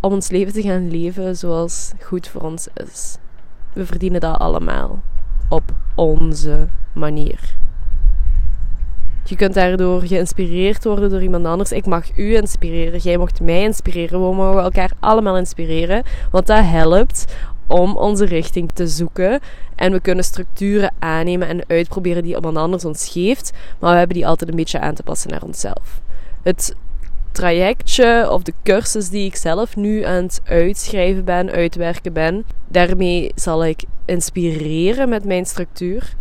Om 0.00 0.12
ons 0.12 0.30
leven 0.30 0.52
te 0.52 0.62
gaan 0.62 0.90
leven 0.90 1.36
zoals 1.36 1.92
goed 2.00 2.28
voor 2.28 2.40
ons 2.40 2.68
is. 2.74 3.16
We 3.72 3.86
verdienen 3.86 4.20
dat 4.20 4.38
allemaal. 4.38 5.00
Op 5.48 5.72
onze 5.94 6.68
manier. 6.94 7.60
Je 9.24 9.36
kunt 9.36 9.54
daardoor 9.54 10.00
geïnspireerd 10.00 10.84
worden 10.84 11.10
door 11.10 11.22
iemand 11.22 11.46
anders. 11.46 11.72
Ik 11.72 11.86
mag 11.86 12.16
u 12.16 12.34
inspireren. 12.34 12.98
Jij 12.98 13.16
mocht 13.16 13.40
mij 13.40 13.62
inspireren. 13.62 14.28
We 14.28 14.34
mogen 14.34 14.62
elkaar 14.62 14.92
allemaal 15.00 15.36
inspireren. 15.36 16.02
Want 16.30 16.46
dat 16.46 16.64
helpt 16.64 17.36
om 17.72 17.96
onze 17.96 18.24
richting 18.24 18.70
te 18.72 18.86
zoeken. 18.86 19.40
En 19.74 19.92
we 19.92 20.00
kunnen 20.00 20.24
structuren 20.24 20.92
aannemen 20.98 21.48
en 21.48 21.64
uitproberen 21.66 22.22
die 22.22 22.34
iemand 22.34 22.56
anders 22.56 22.84
ons 22.84 23.08
geeft. 23.08 23.52
Maar 23.78 23.92
we 23.92 23.98
hebben 23.98 24.16
die 24.16 24.26
altijd 24.26 24.50
een 24.50 24.56
beetje 24.56 24.80
aan 24.80 24.94
te 24.94 25.02
passen 25.02 25.30
naar 25.30 25.42
onszelf. 25.42 26.00
Het 26.42 26.74
trajectje 27.32 28.30
of 28.30 28.42
de 28.42 28.52
cursus 28.62 29.08
die 29.08 29.26
ik 29.26 29.36
zelf 29.36 29.76
nu 29.76 30.02
aan 30.02 30.22
het 30.22 30.40
uitschrijven 30.44 31.24
ben, 31.24 31.50
uitwerken 31.50 32.12
ben, 32.12 32.44
daarmee 32.68 33.32
zal 33.34 33.64
ik 33.64 33.84
inspireren 34.04 35.08
met 35.08 35.24
mijn 35.24 35.46
structuur. 35.46 36.14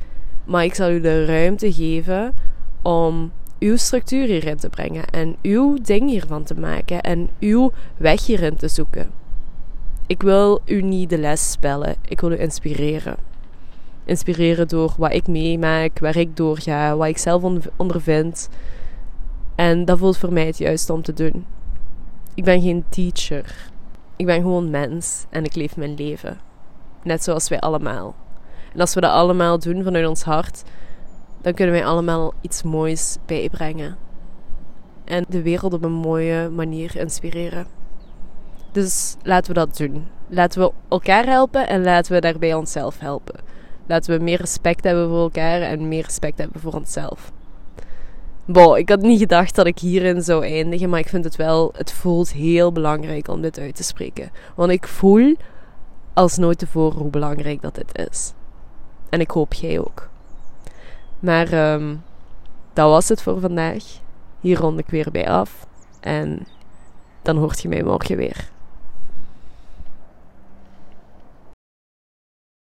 Maar 0.45 0.63
ik 0.63 0.75
zal 0.75 0.91
u 0.91 1.01
de 1.01 1.25
ruimte 1.25 1.73
geven 1.73 2.33
om 2.81 3.31
uw 3.59 3.75
structuur 3.75 4.25
hierin 4.25 4.57
te 4.57 4.69
brengen 4.69 5.05
en 5.05 5.35
uw 5.41 5.77
ding 5.81 6.09
hiervan 6.09 6.43
te 6.43 6.55
maken 6.55 7.01
en 7.01 7.29
uw 7.39 7.71
weg 7.97 8.25
hierin 8.25 8.55
te 8.55 8.67
zoeken. 8.67 9.20
Ik 10.11 10.21
wil 10.21 10.61
u 10.65 10.81
niet 10.81 11.09
de 11.09 11.17
les 11.17 11.51
spellen, 11.51 11.95
ik 12.07 12.21
wil 12.21 12.31
u 12.31 12.39
inspireren. 12.39 13.15
Inspireren 14.05 14.67
door 14.67 14.93
wat 14.97 15.13
ik 15.13 15.27
meemaak, 15.27 15.99
waar 15.99 16.15
ik 16.15 16.37
doorga, 16.37 16.95
wat 16.95 17.07
ik 17.07 17.17
zelf 17.17 17.43
ondervind. 17.75 18.49
En 19.55 19.85
dat 19.85 19.97
voelt 19.97 20.17
voor 20.17 20.33
mij 20.33 20.45
het 20.45 20.57
juiste 20.57 20.93
om 20.93 21.01
te 21.01 21.13
doen. 21.13 21.45
Ik 22.33 22.43
ben 22.43 22.61
geen 22.61 22.83
teacher. 22.89 23.69
Ik 24.15 24.25
ben 24.25 24.41
gewoon 24.41 24.69
mens 24.69 25.25
en 25.29 25.43
ik 25.45 25.55
leef 25.55 25.77
mijn 25.77 25.95
leven. 25.95 26.39
Net 27.03 27.23
zoals 27.23 27.49
wij 27.49 27.59
allemaal. 27.59 28.15
En 28.73 28.79
als 28.79 28.93
we 28.93 29.01
dat 29.01 29.11
allemaal 29.11 29.59
doen 29.59 29.83
vanuit 29.83 30.07
ons 30.07 30.23
hart, 30.23 30.63
dan 31.41 31.53
kunnen 31.53 31.75
wij 31.75 31.85
allemaal 31.85 32.33
iets 32.41 32.63
moois 32.63 33.17
bijbrengen. 33.25 33.97
En 35.05 35.25
de 35.29 35.41
wereld 35.41 35.73
op 35.73 35.83
een 35.83 35.91
mooie 35.91 36.49
manier 36.49 36.95
inspireren. 36.95 37.80
Dus 38.71 39.15
laten 39.23 39.53
we 39.53 39.59
dat 39.59 39.77
doen. 39.77 40.07
Laten 40.27 40.61
we 40.61 40.71
elkaar 40.89 41.25
helpen 41.25 41.67
en 41.67 41.83
laten 41.83 42.13
we 42.13 42.21
daarbij 42.21 42.53
onszelf 42.53 42.99
helpen. 42.99 43.39
Laten 43.87 44.17
we 44.17 44.23
meer 44.23 44.37
respect 44.37 44.83
hebben 44.83 45.09
voor 45.09 45.21
elkaar 45.21 45.61
en 45.61 45.87
meer 45.87 46.03
respect 46.03 46.37
hebben 46.37 46.61
voor 46.61 46.73
onszelf. 46.73 47.31
Bo, 48.45 48.73
ik 48.73 48.89
had 48.89 49.01
niet 49.01 49.19
gedacht 49.19 49.55
dat 49.55 49.65
ik 49.65 49.79
hierin 49.79 50.21
zou 50.21 50.45
eindigen, 50.45 50.89
maar 50.89 50.99
ik 50.99 51.09
vind 51.09 51.23
het 51.23 51.35
wel, 51.35 51.71
het 51.75 51.91
voelt 51.91 52.31
heel 52.31 52.71
belangrijk 52.71 53.27
om 53.27 53.41
dit 53.41 53.59
uit 53.59 53.75
te 53.75 53.83
spreken. 53.83 54.31
Want 54.55 54.71
ik 54.71 54.87
voel 54.87 55.35
als 56.13 56.37
nooit 56.37 56.57
tevoren 56.57 56.99
hoe 56.99 57.09
belangrijk 57.09 57.61
dat 57.61 57.75
dit 57.75 58.07
is. 58.09 58.33
En 59.09 59.19
ik 59.19 59.31
hoop 59.31 59.53
jij 59.53 59.79
ook. 59.79 60.09
Maar 61.19 61.73
um, 61.73 62.03
dat 62.73 62.89
was 62.89 63.09
het 63.09 63.21
voor 63.21 63.39
vandaag. 63.39 63.83
Hier 64.39 64.57
rond 64.57 64.79
ik 64.79 64.87
weer 64.87 65.11
bij 65.11 65.29
af. 65.29 65.67
En 65.99 66.47
dan 67.21 67.37
hoort 67.37 67.61
je 67.61 67.67
mij 67.67 67.83
morgen 67.83 68.17
weer. 68.17 68.49